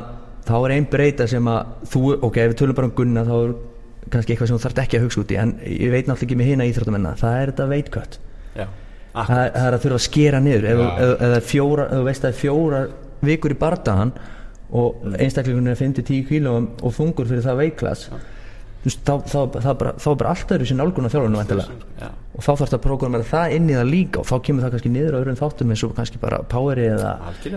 þá 0.46 0.54
er 0.56 0.74
ein 0.76 0.86
breyta 0.90 1.26
sem 1.30 1.48
að 1.50 1.72
þú, 1.92 2.02
ok, 2.26 2.38
ef 2.42 2.52
við 2.52 2.58
tölum 2.62 2.78
bara 2.78 2.88
um 2.88 2.94
gunna 2.96 3.24
þá 3.26 3.34
er 3.36 3.54
kannski 4.12 4.34
eitthvað 4.34 4.50
sem 4.50 4.56
þú 4.58 4.62
þarft 4.66 4.80
ekki 4.84 4.98
að 4.98 5.04
hugsa 5.06 5.20
út 5.22 5.32
í 5.34 5.38
en 5.42 5.52
ég 5.66 5.90
veit 5.92 6.06
náttúrulega 6.06 6.26
ekki 6.28 6.38
með 6.40 6.50
hina 6.52 6.66
íþróttamenn 6.70 7.08
það 7.20 7.38
er 7.40 7.52
þetta 7.52 7.66
Já, 8.56 8.66
það, 9.16 9.40
er- 9.42 9.56
að 9.76 9.82
þurfa 9.84 9.98
að 9.98 10.04
skera 10.06 10.40
niður. 10.44 10.64
Ef, 10.70 10.80
ef, 10.86 11.26
ef, 11.38 11.50
fjóra, 11.50 11.84
ef 11.86 11.96
þú 11.96 12.06
veist 12.06 12.22
að 12.22 12.26
það 12.26 12.32
er 12.34 12.40
fjóra 12.40 12.80
vikur 13.26 13.54
í 13.54 13.58
bardagan 13.60 14.12
og 14.76 15.04
einstaklingun 15.16 15.70
er 15.72 15.78
5-10 15.78 16.24
kílóum 16.28 16.66
og 16.82 16.94
þungur 16.96 17.28
fyrir 17.30 17.44
það 17.46 17.60
veiklas 17.62 18.06
þá, 18.86 19.14
er 19.70 20.16
bara 20.20 20.32
allt 20.34 20.52
öðru 20.56 20.66
sér 20.68 20.78
nálgun 20.80 21.08
á 22.36 22.36
og 22.36 22.44
þá 22.44 22.50
þarf 22.50 22.70
það 22.70 22.76
að 22.76 22.82
prógramera 22.84 23.26
það 23.26 23.54
inn 23.56 23.70
í 23.70 23.76
það 23.76 23.90
líka 23.90 24.20
og 24.20 24.26
þá 24.28 24.34
kemur 24.46 24.64
það 24.64 24.72
kannski 24.74 24.90
niður 24.92 25.14
á 25.16 25.18
öðrum 25.20 25.38
þáttum 25.40 25.72
eins 25.72 25.84
og 25.86 25.94
kannski 25.96 26.20
bara 26.20 26.40
poweri 26.52 26.86
eða, 26.92 27.12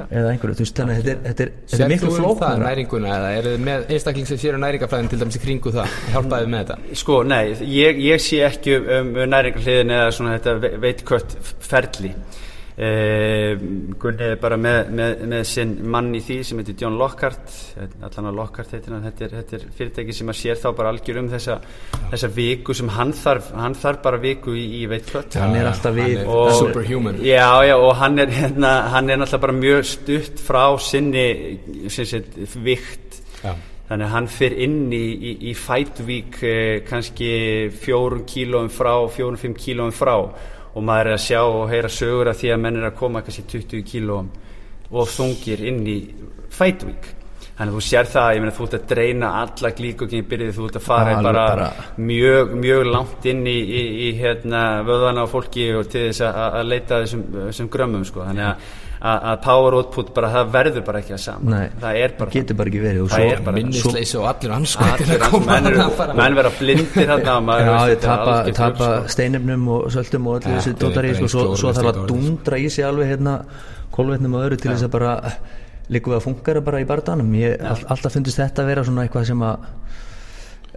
eða 0.08 0.32
einhverju. 0.32 0.56
Þú 0.56 0.66
veist, 0.66 0.80
þannig 0.80 0.96
að 0.96 1.02
þetta 1.02 1.12
er, 1.12 1.22
þetta 1.26 1.46
er, 1.46 1.54
þetta 1.60 1.80
Sér 1.80 1.86
er 1.86 1.92
miklu 1.94 2.10
þú 2.10 2.12
um 2.12 2.20
það 2.20 2.28
flóknara. 2.30 2.64
næringuna 2.70 3.16
eða 3.18 3.32
eru 3.40 3.54
þið 3.56 3.66
með 3.68 3.94
einstakling 3.96 4.30
sem 4.30 4.40
sér 4.40 4.58
um 4.58 4.64
næringafræðin 4.64 5.12
til 5.12 5.20
dæmis 5.20 5.40
í 5.40 5.44
kringu 5.44 5.74
það 5.76 5.98
hjálpaði 6.14 6.52
með 6.54 6.64
þetta? 6.64 6.98
Sko, 7.04 7.18
nei, 7.28 7.42
ég, 7.76 8.04
ég 8.08 8.24
sé 8.24 8.44
ekki 8.48 8.78
um, 8.80 9.12
um 9.12 9.34
næringarliðin 9.36 9.96
eða 9.98 10.14
svona 10.16 10.38
þetta 10.38 10.78
veitkött 10.86 11.36
ferli 11.68 12.14
uh, 12.80 13.64
Gunni 14.00 14.28
er 14.32 14.38
bara 14.42 14.58
með, 14.60 14.92
með, 14.96 15.24
með 15.32 15.44
sinn 15.50 15.74
mann 15.92 16.10
í 16.16 16.22
því 16.24 16.38
sem 16.48 16.62
heitir 16.62 16.78
John 16.84 16.98
Lockhart. 17.00 17.54
Allan 18.00 18.30
að 18.32 18.38
Lockhart 18.40 18.76
heitir 18.76 18.96
hann. 18.96 19.06
Þetta 19.10 19.26
er, 19.28 19.36
þetta 19.40 19.58
er 19.60 19.66
fyrirtæki 19.80 20.16
sem 20.20 20.32
að 20.34 20.40
sér 20.42 20.62
þá 20.62 20.68
bara 20.78 20.94
algjör 20.94 21.22
um 21.24 21.32
þessa, 21.34 21.58
þessa 22.14 22.32
viku 22.40 22.76
sem 22.78 22.92
hann 22.96 23.14
þarf 23.20 23.52
hann 23.60 23.78
þarf 23.80 24.04
bara 24.06 24.22
viku 24.24 24.56
í, 24.58 24.66
í 24.82 24.84
veitkött 24.92 25.40
hann 25.40 25.58
er 25.60 25.70
alltaf 25.72 25.98
við 25.98 26.22
Og- 26.26 26.54
superhuman. 26.60 27.20
Já, 27.26 27.50
já, 27.68 27.76
og 27.78 27.96
hann 28.00 28.20
er, 28.24 28.32
hérna, 28.40 28.76
hann 28.94 29.10
er 29.10 29.20
náttúrulega 29.22 29.46
bara 29.48 29.60
mjög 29.60 29.84
stutt 29.96 30.40
frá 30.44 30.64
sinni 30.84 31.28
sagt, 31.90 32.40
vikt. 32.64 33.20
Já. 33.40 33.54
þannig 33.90 34.06
að 34.06 34.12
hann 34.14 34.28
fyrir 34.30 34.60
inn 34.66 34.94
í, 34.94 35.06
í, 35.16 35.32
í 35.50 35.54
Week 36.06 36.36
eh, 36.44 36.82
kannski 36.86 37.72
fjórun 37.72 38.26
kílóum 38.28 38.68
frá, 38.70 38.92
fjórun, 39.10 39.38
fimm 39.40 39.56
kílóum 39.58 39.94
frá 39.96 40.18
og 40.74 40.86
maður 40.86 41.12
er 41.12 41.18
að 41.18 41.26
sjá 41.26 41.40
og 41.44 41.70
heyra 41.72 41.92
sögur 41.94 42.30
af 42.32 42.40
því 42.40 42.54
að 42.54 42.62
menn 42.66 42.80
er 42.80 42.90
að 42.90 43.00
koma 43.00 43.24
kannski 43.26 43.46
20 43.50 43.86
kílóum 43.90 44.30
og 44.90 45.10
þungir 45.10 45.64
inn 45.70 45.82
í 45.88 46.00
Fight 46.54 46.86
Week 46.88 47.14
þannig 47.60 47.74
að 47.74 47.76
þú 47.76 47.82
sér 47.84 48.08
það, 48.08 48.30
ég 48.36 48.44
meina 48.44 48.56
þú 48.56 48.66
ert 48.66 48.76
að 48.78 48.84
dreina 48.94 49.30
alla 49.42 49.70
glíkokinn 49.76 50.28
byrðið, 50.32 50.52
þú 50.56 50.68
ert 50.70 50.78
að 50.80 50.84
fara 50.86 51.16
Alveg 51.18 51.26
bara, 51.28 51.46
bara- 51.50 52.04
mjög, 52.10 52.54
mjög 52.64 52.86
langt 52.94 53.26
inn 53.28 53.42
í, 53.52 53.56
í, 53.60 53.82
í 54.08 54.12
hérna, 54.16 54.62
vöðvana 54.88 55.26
á 55.26 55.28
fólki 55.28 55.66
og 55.76 55.90
til 55.92 56.06
þess 56.08 56.24
að, 56.30 56.38
að 56.62 56.70
leita 56.72 56.96
að 56.96 57.04
þessum, 57.04 57.26
þessum 57.50 57.70
grömmum 57.74 58.06
sko. 58.08 58.24
þannig 58.30 58.46
að, 58.48 58.64
að, 59.12 59.28
að 59.34 59.38
power 59.44 59.78
output 59.82 60.14
bara, 60.16 60.32
það 60.38 60.56
verður 60.56 60.88
bara 60.88 61.04
ekki 61.04 61.16
að 61.18 61.22
saman 61.26 61.56
Nei, 61.58 61.68
það 61.84 62.00
er 62.06 62.16
bara 62.22 62.36
getur 62.38 62.60
bara 62.62 62.72
ekki 62.74 62.82
verið. 62.88 63.04
Og 63.04 63.12
Það 63.12 63.28
svo, 63.44 63.56
minnisleysi 63.60 64.20
og 64.24 64.28
allir 64.32 64.56
Allir, 64.56 65.14
að 65.20 65.30
koma 65.36 65.60
menn, 66.24 66.40
vera 66.40 66.56
blindir 66.60 67.14
hann 67.16 67.24
Já, 67.60 67.78
ég 67.92 68.04
tapa, 68.08 68.42
tapa 68.56 68.92
sko. 69.04 69.16
steinefnum 69.18 69.72
og 69.76 69.88
söltum 69.92 70.32
og 70.32 70.48
Ja, 70.48 70.56
þessi 70.56 70.78
dótari 70.80 71.16
sko, 71.20 71.34
svo, 71.36 71.74
þarf 71.76 71.92
að 71.92 71.98
slíka 72.00 72.12
dundra 72.14 72.60
í 72.60 72.70
sig 72.72 72.88
alveg 72.88 73.12
hérna 73.18 73.42
kolvetnum 73.92 74.40
og 74.40 74.48
öðru 74.48 74.62
til 74.64 74.72
þess 74.72 74.88
að 74.88 74.96
bara 74.96 75.16
líka 75.90 76.12
við 76.12 76.20
að 76.20 76.26
fungara 76.28 76.64
bara 76.66 76.82
í 76.82 76.88
bardanum 76.90 77.30
ég 77.38 77.60
all, 77.66 77.82
alltaf 77.90 78.14
fundist 78.16 78.40
þetta 78.42 78.64
að 78.64 78.72
vera 78.74 78.86
svona 78.88 79.06
eitthvað 79.06 79.30
sem 79.32 79.46
að 79.46 79.70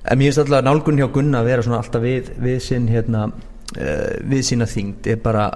en 0.02 0.18
mér 0.18 0.30
finnst 0.30 0.42
alltaf 0.44 0.66
nálgun 0.66 1.00
hjá 1.00 1.08
Gunna 1.14 1.42
að 1.42 1.50
vera 1.50 1.64
svona 1.66 1.80
alltaf 1.82 2.02
við, 2.02 2.30
við 2.42 2.62
sinn 2.64 2.88
hérna 2.90 3.26
uh, 3.28 4.14
við 4.32 4.42
sína 4.48 4.68
þyngd 4.68 5.10
er 5.12 5.20
bara 5.22 5.46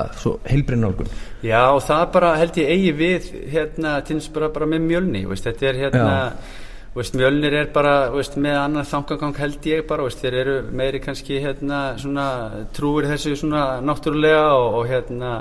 heilbrinn 0.49 0.85
nálgun. 0.85 1.11
Já, 1.45 1.63
og 1.73 1.83
það 1.87 2.05
bara 2.15 2.37
held 2.41 2.61
ég 2.61 2.71
eigi 2.75 2.95
við 2.97 3.33
hérna, 3.53 3.99
þess 4.07 4.31
bara, 4.35 4.53
bara 4.55 4.71
með 4.71 4.87
mjölni 4.87 5.27
veist, 5.31 5.49
þetta 5.49 5.71
er 5.71 5.81
hérna 5.85 6.09
veist, 6.97 7.17
mjölnir 7.19 7.59
er 7.61 7.71
bara 7.75 7.97
veist, 8.15 8.39
með 8.41 8.59
annar 8.63 8.89
þangagang 8.89 9.37
held 9.41 9.69
ég 9.69 9.87
bara, 9.89 10.11
þeir 10.23 10.41
eru 10.43 10.59
meiri 10.73 11.03
kannski 11.05 11.41
hérna, 11.45 11.81
svona, 12.01 12.29
trúir 12.77 13.09
þessu 13.11 13.37
náttúrulega 13.85 14.47
og, 14.57 14.81
og 14.81 14.93
hérna 14.93 15.33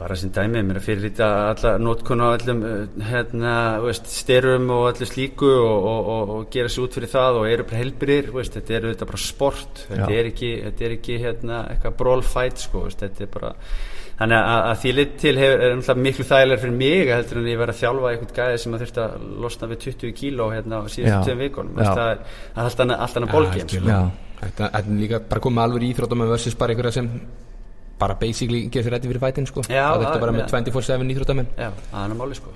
bara 0.00 0.16
sem 0.16 0.32
dæmi, 0.32 0.62
mér 0.64 0.80
að 0.80 0.86
fyrirlita 0.86 1.28
alla 1.50 1.74
nótkun 1.80 2.24
á 2.24 2.28
öllum 2.32 2.64
uh, 2.64 3.04
hérna, 3.10 3.54
styrum 4.00 4.70
og 4.72 4.86
öllu 4.94 5.08
slíku 5.08 5.50
og, 5.50 5.88
og, 5.92 6.10
og, 6.36 6.42
gera 6.52 6.72
sér 6.72 6.86
út 6.86 6.96
fyrir 6.96 7.12
það 7.12 7.40
og 7.42 7.48
eru 7.50 7.66
bara 7.68 7.82
helbriðir, 7.82 8.30
þetta 8.56 8.76
er 8.76 8.88
auðvitað 8.88 9.12
bara 9.12 9.22
sport 9.26 9.82
þetta 9.90 10.08
Já. 10.08 10.18
er 10.18 10.30
ekki, 10.32 10.52
þetta 10.66 10.86
er 10.86 10.94
ekki 10.96 11.18
hérna, 11.20 11.62
eitthvað 11.74 11.98
brólfæt 12.00 12.64
sko, 12.64 12.86
veist, 12.86 13.04
þetta 13.04 13.26
er 13.26 13.34
bara 13.34 13.52
þannig 14.20 14.38
að, 14.38 14.62
að 14.70 14.80
því 14.80 14.94
lit 14.96 15.12
til 15.20 15.34
hefur, 15.40 15.62
er 15.66 15.76
náttúrulega 15.76 16.06
miklu 16.06 16.26
þægilega 16.30 16.62
fyrir 16.64 16.74
mig 16.80 17.12
heldur 17.14 17.40
en 17.40 17.50
ég 17.50 17.60
verið 17.60 17.74
að 17.74 17.80
þjálfa 17.80 18.10
einhvern 18.10 18.34
gæði 18.38 18.58
sem 18.64 18.74
að 18.74 18.82
þurft 18.84 18.98
að 19.04 19.28
losna 19.44 19.68
við 19.70 19.84
20 19.86 20.16
kíló 20.18 20.48
hérna 20.52 20.80
á 20.80 20.82
síðustu 20.92 21.20
tveim 21.28 21.46
Já. 21.80 21.86
það 21.88 22.02
er, 22.10 22.24
það 22.56 22.60
er 22.60 22.66
allt 22.66 22.82
annað, 22.84 23.04
allt 23.06 23.20
annað 23.20 23.30
Já, 23.30 23.36
bólgin 23.36 23.64
algjörlega. 23.64 24.00
Já. 24.00 24.26
Þetta 24.40 24.68
þetta 24.74 24.92
er 24.92 25.00
líka 25.00 25.22
bara 25.30 25.44
komið 25.46 25.64
alveg 25.64 25.86
í 25.86 25.90
íþróttum 25.94 26.26
versus 26.30 26.58
bara 26.60 26.74
einhverja 26.74 26.96
sem 26.96 27.08
bara 28.00 28.16
basically 28.20 28.64
getur 28.68 28.88
sér 28.88 28.96
rætti 28.96 29.10
fyrir 29.10 29.22
fætin 29.22 29.46
sko. 29.48 29.64
Já, 29.68 29.86
það 30.00 30.08
er 30.14 30.24
bara 30.24 30.34
með 30.36 30.42
já. 30.44 30.48
24-7 30.56 31.14
íþróttamenn. 31.14 31.52
Það 31.58 32.02
er 32.02 32.16
máli 32.18 32.38
sko. 32.38 32.54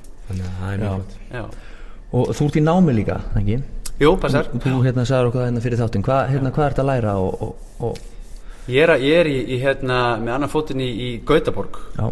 Og 2.14 2.34
þú 2.34 2.48
ert 2.48 2.58
í 2.58 2.64
námi 2.64 2.96
líka, 2.96 3.20
ekki? 3.38 3.60
Jú, 4.00 4.16
passar. 4.22 4.50
Þú 4.50 4.74
hérna 4.84 5.06
sagður 5.06 5.30
okkur 5.30 5.42
það 5.42 5.48
hérna 5.48 5.64
fyrir 5.64 5.80
þáttinn. 5.82 6.04
Hvað 6.06 6.28
hérna, 6.32 6.52
hvað 6.54 6.68
ert 6.70 6.82
að 6.82 6.90
læra 6.90 7.16
og, 7.22 7.42
og, 7.42 7.70
og 7.88 8.02
Ég 8.64 8.80
er, 8.80 8.94
ég 8.96 9.18
er 9.20 9.28
í, 9.28 9.40
í 9.52 9.56
hérna 9.60 9.98
með 10.16 10.38
annan 10.38 10.48
fótinn 10.48 10.80
í, 10.80 10.86
í 10.88 11.08
Gautaborg. 11.28 11.76
Já, 11.98 12.06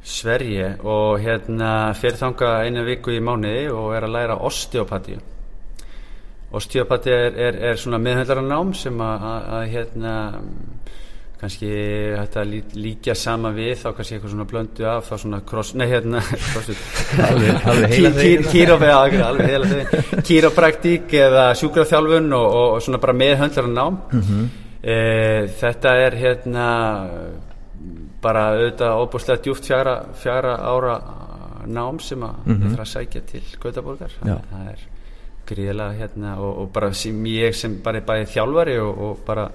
Sverige 0.00 0.70
og 0.88 1.20
hérna 1.20 1.92
fyrir 1.98 2.16
þanga 2.16 2.54
einu 2.64 2.86
viku 2.86 3.12
í 3.12 3.20
mánuði 3.20 3.66
og 3.68 3.90
er 3.92 4.06
að 4.06 4.14
læra 4.14 4.38
osteopati 4.48 5.18
osteopati 6.56 7.12
er, 7.12 7.36
er, 7.36 7.58
er 7.70 7.78
svona 7.78 8.00
meðhöldaranám 8.02 8.72
sem 8.74 8.96
að, 9.04 9.26
að, 9.30 9.50
að 9.56 9.66
hérna 9.74 10.14
kannski 11.40 11.68
hægt 12.18 12.36
að 12.36 12.50
lí, 12.50 12.58
líkja 12.76 13.14
sama 13.16 13.50
við 13.56 13.72
þá 13.80 13.86
kannski 13.96 14.16
eitthvað 14.16 14.32
svona 14.34 14.48
blöndu 14.50 14.86
af 14.90 15.08
þá 15.08 15.14
svona 15.22 15.40
cross, 15.48 15.70
nei 15.74 15.86
hérna 15.88 16.20
kýrópraktík 20.28 21.14
eða 21.16 21.46
sjúkraþjálfun 21.60 22.28
og, 22.36 22.48
og 22.60 22.82
svona 22.84 23.02
bara 23.02 23.20
meðhöldaranám 23.24 24.02
mm 24.10 24.50
þetta 24.80 25.90
er 26.06 26.14
hérna 26.16 26.66
bara 28.22 28.46
auðvitað 28.54 29.00
óbúslega 29.02 29.42
djúft 29.44 29.66
fjara, 29.68 29.92
fjara 30.16 30.54
ára 30.56 30.94
nám 31.66 32.00
sem 32.00 32.22
að 32.22 32.46
mm 32.46 32.56
-hmm. 32.56 32.80
að 32.80 32.86
sækja 32.86 33.20
til 33.20 33.42
Gautaborgar 33.60 34.10
það 34.22 34.70
er 34.72 34.80
gríðilega 35.46 35.92
hérna 35.92 36.38
og, 36.38 36.58
og 36.58 36.72
bara 36.72 36.92
sem 36.92 37.26
ég 37.26 37.54
sem 37.54 37.80
bara 37.84 37.98
er 37.98 38.06
bæði 38.06 38.26
þjálfari 38.26 38.78
og, 38.78 38.98
og 38.98 39.18
bara 39.26 39.50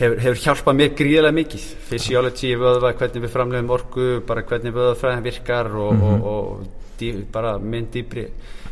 hefur, 0.00 0.18
hefur 0.24 0.40
hjálpað 0.44 0.78
mér 0.80 0.94
gríðilega 0.98 1.36
mikið 1.36 1.66
physiology, 1.90 2.54
vöðva, 2.60 2.94
hvernig 2.98 3.24
við 3.24 3.34
framlegum 3.34 3.74
orku 3.76 4.08
bara 4.26 4.44
hvernig 4.48 4.74
vöðvafræðin 4.76 5.26
virkar 5.26 5.70
og, 5.76 6.04
og, 6.10 6.26
og 6.32 6.90
dý, 7.00 7.12
bara 7.32 7.56
minn 7.60 7.88
dýpri 7.92 8.26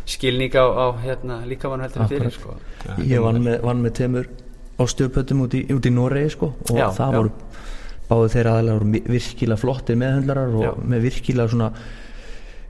skilning 0.08 0.54
á, 0.56 0.64
á 0.64 0.86
hérna, 1.02 1.42
líkamann 1.48 1.84
heldur 1.84 2.06
en 2.06 2.12
fyrir 2.12 2.32
sko. 2.32 2.56
ég 3.04 3.20
vann 3.24 3.42
með, 3.44 3.60
vann 3.66 3.84
með 3.84 3.96
temur 4.00 4.30
osteopötum 4.80 5.44
út 5.44 5.56
í, 5.58 5.64
út 5.74 5.84
í 5.84 5.92
Noregi 5.92 6.32
sko 6.36 6.52
og 6.54 6.74
Já, 6.78 6.88
það 6.96 7.12
já. 7.12 7.18
voru 7.18 7.32
báðu 8.08 8.28
þeirra 8.32 8.56
aðlega 8.56 8.78
voru 8.78 9.00
virkilega 9.12 9.60
flottir 9.60 9.98
meðhundlarar 10.00 10.54
og 10.56 10.64
Já. 10.64 10.72
með 10.94 11.06
virkilega 11.08 11.52
svona 11.52 11.70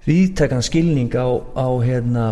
viðtækan 0.09 0.65
skilning 0.67 1.15
á, 1.15 1.29
á 1.55 1.69
hérna 1.85 2.25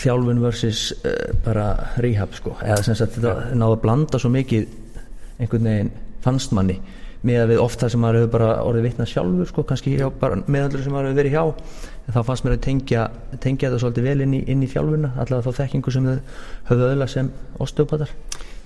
þjálfun 0.00 0.42
versus 0.42 0.82
uh, 1.04 1.30
bara 1.44 1.68
rehab 2.02 2.34
sko 2.34 2.56
eða 2.62 2.82
sem 2.86 2.98
sagt 2.98 3.18
þetta 3.18 3.54
náðu 3.58 3.76
að 3.76 3.82
blanda 3.84 4.20
svo 4.22 4.30
mikið 4.34 4.66
einhvern 5.40 5.70
veginn 5.70 5.94
fannst 6.24 6.52
manni 6.56 6.78
með 7.26 7.42
að 7.42 7.50
við 7.52 7.58
oft 7.60 7.82
það 7.82 7.92
sem 7.92 8.00
maður 8.00 8.18
hefur 8.20 8.32
bara 8.32 8.50
orðið 8.64 8.86
vitna 8.88 9.06
sjálfur 9.08 9.48
sko, 9.50 9.64
kannski 9.68 9.96
meðhundlar 10.00 10.84
sem 10.84 10.94
maður 10.94 11.10
hefur 11.10 11.18
verið 11.18 11.34
hjá 11.34 12.14
þá 12.14 12.20
fannst 12.30 12.46
mér 12.46 12.54
að 12.56 12.62
tengja, 12.64 13.02
tengja 13.44 13.68
þetta 13.68 13.80
svolítið 13.82 14.08
vel 14.08 14.24
inn 14.24 14.36
í, 14.38 14.40
inn 14.48 14.64
í 14.64 14.70
þjálfuna 14.70 15.12
allavega 15.20 15.50
þá 15.50 15.60
þekkingu 15.60 15.92
sem 15.94 16.08
þau 16.08 16.14
höfðu 16.70 16.88
öðla 16.94 17.10
sem 17.12 17.28
osteopatar 17.60 18.14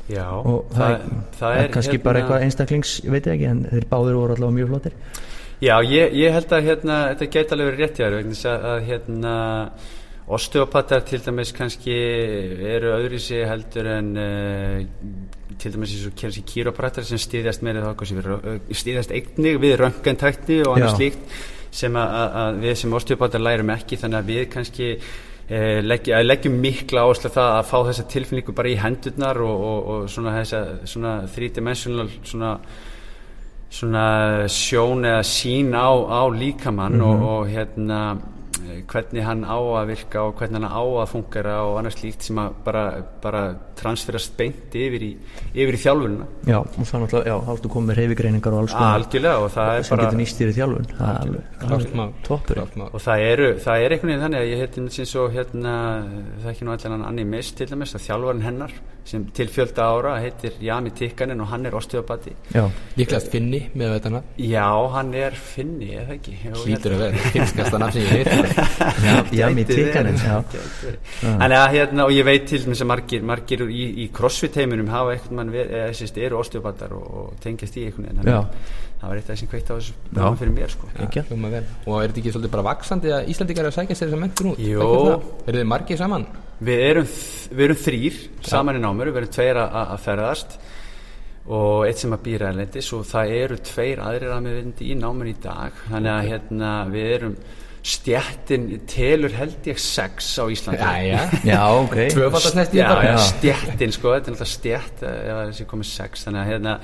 Já, 0.04 0.26
og 0.36 0.68
það, 0.74 1.04
það 1.38 1.58
er 1.58 1.70
kannski 1.72 1.98
bara 2.04 2.20
eitthvað 2.20 2.42
einstaklings, 2.44 2.98
ég 3.06 3.14
veit 3.14 3.28
ekki, 3.32 3.46
en 3.48 3.62
þeir 3.70 3.86
báðir 3.88 4.18
voru 4.18 4.34
allavega 4.36 4.56
mjög 4.58 4.72
flottir. 4.72 4.96
Já, 5.64 5.74
ég, 5.88 6.12
ég 6.18 6.34
held 6.34 6.52
að 6.52 6.66
hérna, 6.68 6.98
þetta 7.14 7.28
geta 7.32 7.56
alveg 7.56 7.78
rétt 7.78 8.00
hjá 8.00 8.04
þér 8.04 8.16
vegna 8.18 8.56
að 8.68 8.82
hérna, 8.90 9.36
osteopatar 10.26 11.04
til 11.04 11.20
dæmis 11.20 11.52
kannski 11.52 11.94
eru 12.74 12.94
öðru 12.94 13.18
sig 13.20 13.44
heldur 13.48 13.90
en 13.92 14.14
uh, 14.16 14.78
til 15.58 15.74
dæmis 15.74 15.92
eins 15.92 16.06
og 16.08 16.16
kannski 16.20 16.44
kýróprættar 16.48 17.04
sem 17.04 17.20
stýðast 17.20 17.64
meira 17.66 17.84
þá 17.84 18.24
uh, 18.38 18.56
stýðast 18.72 19.12
eignig 19.12 19.60
við 19.60 19.76
röngentækni 19.82 20.62
og 20.64 20.78
annað 20.78 20.96
slíkt 20.96 21.36
sem 21.74 21.96
að, 21.98 22.58
við 22.62 22.76
sem 22.78 22.96
osteopatar 22.96 23.42
lærum 23.42 23.72
ekki. 23.74 23.98
Þannig 23.98 24.20
að 24.20 24.28
við 24.30 24.44
kannski 24.52 24.90
eh, 24.94 25.80
leggja, 25.82 26.22
leggjum 26.22 26.58
mikla 26.62 27.04
áherslu 27.04 27.32
það 27.34 27.52
að 27.58 27.70
fá 27.70 27.76
þessa 27.88 28.08
tilfinningu 28.14 28.56
bara 28.56 28.70
í 28.70 28.76
hendurnar 28.80 29.40
og, 29.44 29.64
og, 29.70 29.88
og 29.94 30.10
svona 30.12 30.36
þessa 30.38 30.64
svona 30.90 31.14
three-dimensional 31.34 32.10
svona 32.22 32.58
svona 33.74 34.04
sjón 34.46 35.02
eða 35.08 35.24
sín 35.26 35.72
á, 35.74 35.90
á 35.90 36.22
líkamann 36.30 37.00
og, 37.02 37.24
og 37.26 37.48
hérna 37.50 38.00
eh, 38.14 38.22
hvernig 38.90 39.24
hann 39.26 39.44
á 39.44 39.56
að 39.58 39.90
virka 39.92 40.22
og 40.28 40.38
hvernig 40.38 40.60
hann 40.60 40.70
á 40.70 40.82
að 40.84 41.10
fungera 41.12 41.56
og 41.66 41.78
annars 41.80 41.98
líkt 42.02 42.26
sem 42.28 42.38
að 42.40 42.54
bara, 42.64 42.84
bara 43.22 43.42
transferast 43.78 44.36
beint 44.38 44.74
yfir 44.78 45.04
í, 45.06 45.10
yfir 45.54 45.78
í 45.78 45.82
þjálfununa 45.82 46.28
Já, 46.46 46.58
og 46.60 46.78
náttúrulega, 46.78 47.24
já, 47.28 47.36
þá 47.46 47.52
ertu 47.56 47.72
komið 47.74 47.90
með 47.90 48.00
reyfigreiningar 48.00 48.56
og 48.56 48.62
alls 48.62 48.76
konar 48.76 48.98
algjörlega 49.00 49.44
og 49.44 49.52
það 49.54 49.72
er 49.74 49.86
sem 49.88 49.96
bara 49.96 50.06
getur 50.06 50.20
nýst 50.20 50.40
í 50.44 50.48
þjálfun. 50.58 50.88
Það 50.94 51.12
er 51.12 51.76
alveg, 51.78 52.16
toppur 52.28 52.62
og 52.64 53.04
það 53.04 53.26
eru, 53.28 53.52
það 53.64 53.84
er 53.84 53.94
einhvern 53.96 54.12
veginn 54.12 54.24
þannig 54.24 54.42
að 54.42 54.50
ég 54.52 54.64
heiti 54.64 54.84
eins 54.84 55.14
og 55.20 55.30
hérna, 55.34 55.76
það 56.40 56.48
er 56.48 56.54
ekki 56.54 56.66
nú 56.68 56.74
allan 56.74 56.96
hann 56.98 57.06
Anni 57.10 57.28
Mist 57.28 57.56
til 57.58 57.70
dæmis, 57.70 57.94
að 57.96 58.06
þjálfarinn 58.08 58.44
hennar 58.44 58.76
sem 59.04 59.24
til 59.36 59.50
fjölda 59.52 59.84
ára 59.92 60.14
heitir 60.22 60.54
Jami 60.64 60.90
Tikkanen 60.96 61.42
og 61.44 61.50
hann 61.50 61.66
er 61.68 61.74
osteopati. 61.76 62.32
Já, 62.54 62.64
Líklegast 62.96 63.28
finni 63.32 63.60
með 63.76 63.98
þetta 63.98 64.12
nafn. 64.14 64.30
já, 64.40 64.68
hann 64.94 65.10
er 65.20 65.36
finni, 65.36 65.90
eða 66.00 66.16
ekki? 66.16 66.36
Held 66.40 66.88
að 66.88 66.96
vera 67.02 67.26
finnskasta 67.34 67.80
nafn 67.82 67.98
sem 67.98 68.06
ég 68.08 68.24
veit 68.24 68.32
já, 69.38 69.46
mér 69.54 69.66
verið. 69.68 70.22
Þannig 71.24 71.58
að 71.58 71.68
hérna, 71.74 72.06
og 72.06 72.14
ég 72.14 72.24
veit 72.28 72.48
til 72.50 72.60
þess 72.64 72.84
að 72.84 72.90
margir, 72.92 73.22
margir 73.32 73.66
í, 73.68 73.84
í 74.04 74.08
crossfit 74.14 74.56
heiminum 74.60 74.88
hafa 74.92 75.14
eitthvað 75.16 75.38
mann 75.40 75.52
verið, 75.54 76.18
eru 76.28 76.40
osteopatar 76.40 76.94
og, 76.96 77.04
og 77.20 77.36
tengjast 77.44 77.78
í 77.80 77.86
einhvern 77.88 78.10
veginn. 78.10 78.24
Það 79.04 79.10
var 79.10 79.18
eitt 79.20 79.26
af 79.28 79.34
þessum 79.34 79.48
kveikt 79.50 79.68
á 79.68 79.74
þessu 79.74 79.92
náðum 80.16 80.36
fyrir 80.40 80.52
mér 80.54 80.70
sko. 80.72 80.86
Vel. 81.52 81.64
Og 81.84 81.96
er 81.98 82.06
þetta 82.08 82.20
ekki 82.22 82.32
svolítið 82.32 82.52
bara 82.54 82.66
vaksandi 82.70 83.10
að 83.12 83.26
Íslandingar 83.34 83.66
eru 83.66 83.72
að 83.72 83.76
sækja 83.76 83.96
sér 83.98 84.08
þessa 84.08 84.20
menntun 84.22 84.50
út? 84.52 84.62
Eru 85.44 85.58
þið 85.58 85.68
margir 85.74 86.00
saman? 86.00 86.24
Við 86.64 86.84
erum, 86.86 87.10
við 87.50 87.64
erum 87.66 87.80
þrýr 87.82 88.22
saman 88.48 88.78
í 88.78 88.84
námur, 88.84 89.10
við 89.12 89.20
erum 89.20 89.34
tveir 89.34 89.60
að, 89.60 89.76
að 89.82 90.00
ferðast 90.06 90.56
og 91.44 91.82
eitt 91.84 92.00
sem 92.00 92.14
að 92.16 92.22
býra 92.24 92.48
erlendis 92.54 92.86
og 92.96 93.02
það 93.04 93.34
eru 93.42 93.58
tveir 93.68 94.00
aðrir 94.00 94.32
að 94.32 94.44
með 94.46 94.54
vindi 94.62 94.88
í 94.88 94.96
námur 94.96 95.28
í 95.28 95.34
dag. 95.44 95.76
Þannig 95.90 96.12
að 96.14 96.28
hérna, 96.30 96.70
við 96.94 97.10
erum 97.18 97.36
stjættin 97.84 98.64
telur 98.88 99.34
held 99.36 99.66
ég 99.68 99.78
sex 99.80 100.30
á 100.40 100.44
Íslandi. 100.48 100.80
Jæja. 100.80 101.20
já, 101.52 101.60
ok. 101.76 101.96
Tvöfaldasnesti 102.14 102.78
Já, 102.80 102.88
já, 103.04 103.16
stjættin 103.28 103.92
sko, 103.92 104.14
þetta 104.16 104.30
er 104.30 104.36
alltaf 104.38 104.50
stjætt 104.54 105.02
það 105.04 105.28
er 105.28 105.50
þessi 105.52 105.66
komið 105.68 105.90
sex 105.90 106.24
þannig 106.24 106.40
að 106.42 106.50
hérna, 106.54 106.74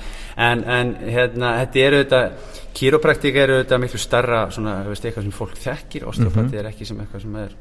en, 0.49 0.63
en 0.77 0.93
hérna, 1.09 1.53
þetta 1.63 1.83
eru 1.87 2.01
þetta, 2.03 2.21
kýrópraktika 2.77 3.43
eru 3.47 3.59
þetta 3.63 3.81
miklu 3.81 4.01
starra, 4.03 4.43
svona, 4.53 4.77
veist, 4.91 5.07
eitthvað 5.09 5.25
sem 5.25 5.35
fólk 5.41 5.57
þekkir, 5.65 6.05
osteopati 6.13 6.61
er 6.61 6.69
ekki 6.69 6.89
sem 6.91 7.01
eitthvað 7.01 7.25
sem 7.25 7.41
er 7.47 7.57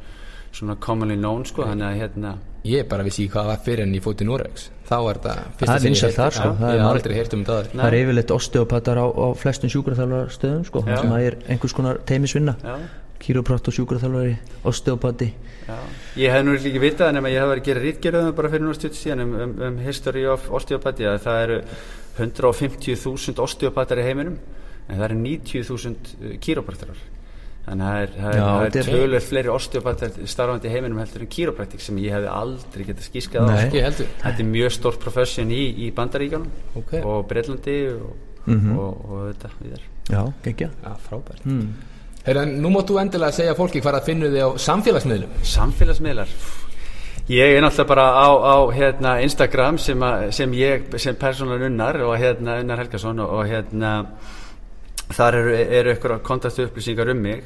svona 0.60 0.76
commonly 0.82 1.16
known 1.16 1.44
sko, 1.48 1.64
þannig 1.64 1.88
að 1.88 2.00
hérna, 2.04 2.36
Ég 2.68 2.84
bara 2.90 3.04
vissi 3.06 3.24
hvað 3.24 3.46
það 3.46 3.46
var 3.54 3.60
fyrir 3.64 3.86
en 3.86 3.92
ég 3.96 4.02
fótt 4.04 4.20
í 4.20 4.24
Noregs. 4.28 4.66
Þá 4.84 4.96
var 5.06 5.16
þetta 5.22 5.34
Það 5.62 5.84
fyrsta 5.86 6.08
er 6.28 6.34
sko. 6.36 6.48
Já, 6.50 6.56
Það 6.58 6.72
er 6.74 6.82
marg- 6.82 6.90
aldrei 6.90 7.14
heyrt 7.16 7.36
um 7.38 7.44
aður. 7.46 7.68
það 7.72 7.86
er 7.86 7.96
yfirleitt 8.02 8.32
osteopatar 8.36 9.00
á, 9.00 9.06
á 9.08 9.26
flestum 9.40 9.72
sjúkraþjálfarstöðum 9.72 10.66
sko, 10.68 10.82
Já. 10.84 10.96
sem 11.00 11.14
að 11.16 11.24
er 11.30 11.36
einhvers 11.54 11.72
konar 11.78 12.02
teimisvinna 12.04 12.56
já 12.60 12.74
kýróprakt 13.20 13.68
og 13.68 13.76
sjúkraþjálfari, 13.76 14.36
osteopati 14.64 15.30
Já, 15.68 15.76
ég 16.18 16.32
hef 16.34 16.44
nú 16.46 16.54
ekki 16.56 16.80
vitað 16.82 17.12
nema 17.14 17.30
ég 17.30 17.38
hef 17.42 17.50
verið 17.52 17.62
að 17.62 17.68
gera 17.68 17.82
rítgerðum 17.84 18.34
bara 18.38 18.50
fyrir 18.50 18.64
nú 18.66 18.74
stutt 18.74 18.96
síðan 18.98 19.20
um, 19.26 19.34
um, 19.44 19.52
um 19.68 19.78
history 19.84 20.24
of 20.26 20.48
osteopati 20.56 21.06
að 21.06 21.20
það 21.26 21.42
eru 21.44 21.58
150.000 22.20 23.40
osteopatar 23.44 24.00
í 24.02 24.06
heiminum 24.08 24.36
en 24.90 24.98
það 24.98 25.04
eru 25.06 25.18
90.000 25.22 26.38
kýrópraktarar 26.42 27.00
þannig 27.66 27.84
að 27.86 27.92
það 27.92 28.00
er, 28.02 28.14
það 28.16 28.30
er, 28.30 28.38
Já, 28.40 28.46
það 28.46 28.64
þetta 28.64 28.80
er 28.80 28.88
tölur 28.90 29.24
fleiri 29.28 29.52
osteopatar 29.52 30.16
starfandi 30.32 30.70
í 30.70 30.72
heiminum 30.74 31.00
heldur 31.02 31.24
en 31.26 31.30
kýrópraktik 31.36 31.84
sem 31.84 32.00
ég 32.02 32.14
hefði 32.16 32.30
aldrei 32.32 32.86
getað 32.88 33.06
skískað 33.06 33.46
á. 33.46 33.54
Ekki 33.66 33.82
þetta 33.84 34.32
er 34.32 34.48
mjög 34.48 34.72
stórt 34.74 35.00
profession 35.04 35.52
í, 35.54 35.60
í 35.86 35.90
Bandaríkjónum 35.94 36.80
Ok. 36.80 36.96
og 37.04 37.28
Breitlandi 37.30 37.76
og, 37.94 38.26
Mhm. 38.46 38.78
og, 38.80 39.00
og 39.04 39.18
þetta 39.34 39.50
við 39.60 39.72
er 39.76 39.82
já, 40.08 40.22
Já, 40.82 40.94
frábært. 41.06 41.44
mm. 41.44 41.66
Heyrðu, 42.24 42.42
en 42.42 42.56
nú 42.60 42.72
máttu 42.74 42.98
endilega 43.00 43.32
segja 43.32 43.56
fólki 43.56 43.80
hvað 43.80 43.96
það 43.98 44.10
finnur 44.10 44.34
þið 44.34 44.42
á 44.44 44.48
samfélagsmiðlum. 44.66 45.38
Samfélagsmiðlar 45.54 46.34
Ég 47.30 47.54
er 47.54 47.62
náttúrulega 47.62 47.86
bara 47.86 48.04
á, 48.10 48.28
á 48.42 48.56
hérna, 48.74 49.10
Instagram 49.22 49.76
sem, 49.78 50.02
að, 50.02 50.30
sem 50.34 50.54
ég 50.58 50.88
sem 50.98 51.14
persónulega 51.14 51.68
unnar 51.70 52.00
og 52.02 52.16
hérna 52.18 52.56
Unnar 52.58 52.80
Helgason 52.82 53.22
og, 53.22 53.34
og 53.38 53.44
hérna 53.46 53.90
þar 55.14 55.38
eru, 55.38 55.52
eru 55.78 55.92
ykkur 55.94 56.16
kontaktu 56.26 56.66
upplýsingar 56.66 57.12
um 57.12 57.20
mig 57.22 57.44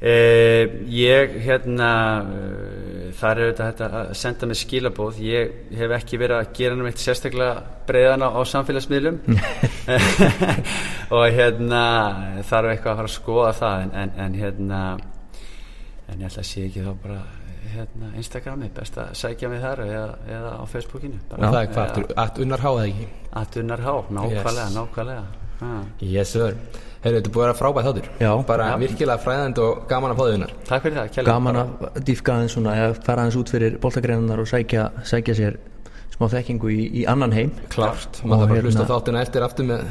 eh, 0.00 0.68
ég 0.94 1.34
hérna 1.44 1.90
eh, 2.22 3.10
þar 3.18 3.40
er 3.42 3.54
þetta, 3.58 3.88
að 4.02 4.12
senda 4.20 4.46
mig 4.46 4.60
skilabóð 4.60 5.18
ég 5.24 5.54
hef 5.78 5.94
ekki 5.98 6.20
verið 6.20 6.42
að 6.42 6.52
gera 6.60 6.78
neitt 6.78 7.02
sérstaklega 7.02 7.62
breiðana 7.88 8.30
á 8.30 8.40
samfélagsmiðlum 8.46 9.18
og 11.16 11.24
hérna 11.34 11.82
þarf 12.46 12.72
eitthvað 12.74 12.92
að 12.92 13.00
fara 13.02 13.08
að 13.08 13.16
skoða 13.16 13.52
það 13.58 13.82
en, 13.86 13.92
en, 14.04 14.14
en 14.26 14.38
hérna 14.38 14.80
en 16.08 16.22
ég 16.22 16.30
ætla 16.30 16.44
að 16.44 16.50
sé 16.52 16.64
ekki 16.68 16.84
þá 16.86 16.94
bara 17.02 17.20
hérna, 17.68 18.10
Instagrami, 18.16 18.70
best 18.74 18.96
að 19.00 19.10
sækja 19.18 19.50
mig 19.52 19.60
þar 19.62 19.82
eða, 19.84 20.04
eða 20.38 20.52
á 20.56 20.64
Facebookinu 20.70 21.18
Og 21.36 21.42
það 21.42 21.58
er 21.60 21.72
hvað 21.74 21.98
að 22.22 22.40
unnar 22.44 22.64
háða 22.64 22.84
ekki. 22.88 23.08
Atunnar 23.42 23.82
há, 23.84 23.92
nákvæmlega, 24.08 24.64
Yes. 24.64 24.76
nákvæmlega 24.76 25.24
ha. 25.60 25.72
Yes 26.00 26.32
sir. 26.32 26.56
Heyrðu, 26.98 27.18
þetta 27.20 27.30
búið 27.34 27.42
að 27.42 27.46
vera 27.46 27.58
frábært 27.60 27.86
þáttur. 27.88 28.06
Já. 28.18 28.30
Bara 28.48 28.64
Já. 28.72 28.76
virkilega 28.82 29.22
fræðandi 29.22 29.62
og 29.62 29.84
gaman 29.88 30.10
að 30.10 30.18
fá 30.18 30.24
þið 30.24 30.34
unnar. 30.38 30.54
Takk 30.66 30.82
fyrir 30.82 30.96
það, 30.98 31.10
kjærlega. 31.14 31.34
gaman 31.34 31.58
að 31.62 32.00
dýfka 32.08 32.34
aðeins 32.34 32.56
svona 32.56 32.74
eða 32.74 32.96
fara 33.06 33.22
aðeins 33.22 33.38
út 33.38 33.52
fyrir 33.54 33.78
boltagreinunar 33.84 34.42
og 34.42 34.50
sækja, 34.50 34.88
sækja 35.06 35.36
sér 35.38 35.58
smá 36.18 36.26
þekkingu 36.34 36.72
í, 36.74 36.80
í 37.02 37.06
annan 37.06 37.32
heim 37.36 37.54
Klart. 37.70 38.18
Og 38.24 38.32
Maður 38.32 38.42
þarf 38.42 38.48
bara 38.48 38.50
að 38.50 38.56
hérna- 38.58 38.66
hlusta 38.66 38.86
á 38.86 38.90
þáttina 38.90 39.22
eftir 39.22 39.46
aftur 39.46 39.68
með 39.68 39.86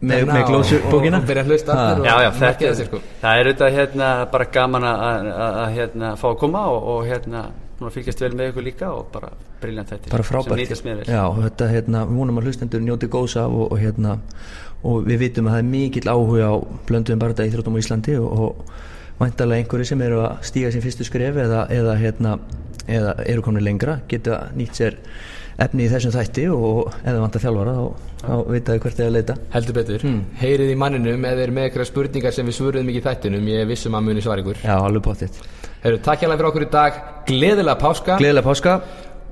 Með- 0.00 0.26
með 0.26 0.46
glósubókina? 0.48 1.20
Og, 1.20 1.28
byrja 1.28 1.42
að 1.44 1.52
hlusta 1.52 1.76
aftur 1.76 2.06
Já, 2.06 2.14
já, 2.24 2.30
þetta 2.40 2.66
er, 2.66 2.74
sko. 2.88 3.00
það 3.22 3.40
er 3.40 3.46
auðvitað 3.50 3.76
hérna 3.76 4.08
bara 4.32 4.44
gaman 4.56 4.82
að, 4.82 5.30
að, 5.36 5.70
hérna, 5.76 6.16
fá 6.16 6.26
að 6.32 6.38
koma 6.40 6.64
og, 6.72 6.88
og 6.92 7.06
hérna 7.06 7.44
núna 7.76 7.92
fylgjast 7.92 8.20
vel 8.24 8.32
með 8.32 8.50
ykkur 8.50 8.64
líka 8.64 8.90
og 8.96 9.08
bara 9.12 9.30
briljant 9.60 9.90
þetta 9.92 10.10
bara 10.10 10.24
frábært 10.24 11.06
já, 11.06 11.22
þetta 11.44 11.68
hérna, 11.70 12.04
við 12.08 12.20
vonum 12.22 12.40
að 12.40 12.48
hlustendur 12.48 12.80
njóti 12.80 13.08
góðs 13.12 13.36
af 13.36 13.52
og, 13.52 13.72
og 13.72 13.78
hérna 13.78 14.16
og 14.84 15.06
við 15.06 15.22
vitum 15.24 15.48
að 15.48 15.56
það 15.56 15.62
er 15.62 15.70
mikill 15.70 16.10
áhuga 16.10 16.50
á 16.52 16.54
blönduðum 16.88 17.22
barða 17.22 17.48
íþróttum 17.48 17.78
á 17.78 17.82
Íslandi 17.82 18.18
og, 18.20 18.28
og 18.36 19.20
væntalega 19.20 19.62
einhverju 19.62 19.88
sem 19.88 20.04
eru 20.04 20.20
að 20.26 20.44
stíga 20.50 20.72
sín 20.74 20.84
fyrstu 20.84 21.06
skref 21.08 21.40
eða, 21.46 21.64
eða 21.72 21.96
hérna 22.00 22.36
eða 22.86 23.16
eru 23.26 23.42
komin 23.42 23.64
lengra, 23.64 24.00
geta 24.10 24.46
nýtt 24.56 24.78
sér 24.78 24.98
efni 25.62 25.86
í 25.86 25.90
þessum 25.90 26.12
þætti 26.12 26.44
og 26.52 26.92
eða 27.00 27.22
vantar 27.22 27.42
þjálfara 27.42 27.74
þá, 27.76 28.10
þá 28.20 28.34
vitaðu 28.52 28.82
hvert 28.84 28.98
þið 28.98 29.06
að 29.06 29.14
leita 29.14 29.36
Heldur 29.54 29.78
betur. 29.78 30.04
Hmm. 30.04 30.20
Heyrið 30.42 30.72
í 30.74 30.76
manninum 30.82 31.24
eða 31.30 31.46
er 31.46 31.54
með 31.56 31.68
eitthvað 31.70 31.90
spurningar 31.90 32.36
sem 32.36 32.46
við 32.46 32.58
svöruðum 32.58 32.92
ekki 32.92 33.00
í 33.00 33.06
þættinum. 33.06 33.48
Ég 33.54 33.66
vissum 33.70 33.96
að 33.96 34.06
muni 34.10 34.24
svar 34.24 34.42
ykkur. 34.42 34.60
já, 34.62 34.74
alveg 34.76 35.06
pottitt 35.08 35.40
Heyrðu, 35.86 36.02
takk 36.04 36.22
hérlega 36.24 36.40
fyrir 36.40 36.50
okkur 36.50 36.66
í 36.66 36.70
dag. 36.72 37.02
Gleðilega 37.28 37.80
páska. 37.80 38.20
Gleðilega 38.20 38.46
páska, 38.46 38.78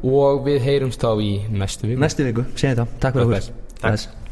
og 0.07 0.45
við 0.49 0.61
heyrumst 0.69 1.03
þá 1.03 1.11
í 1.25 1.33
næstu 1.51 1.89
viku. 1.89 2.03
næstu 2.05 2.29
viku, 2.29 2.45
segjum 2.55 2.85
þetta, 2.85 3.01
takk 3.05 3.19
fyrir 3.19 3.41
okkur. 3.41 4.23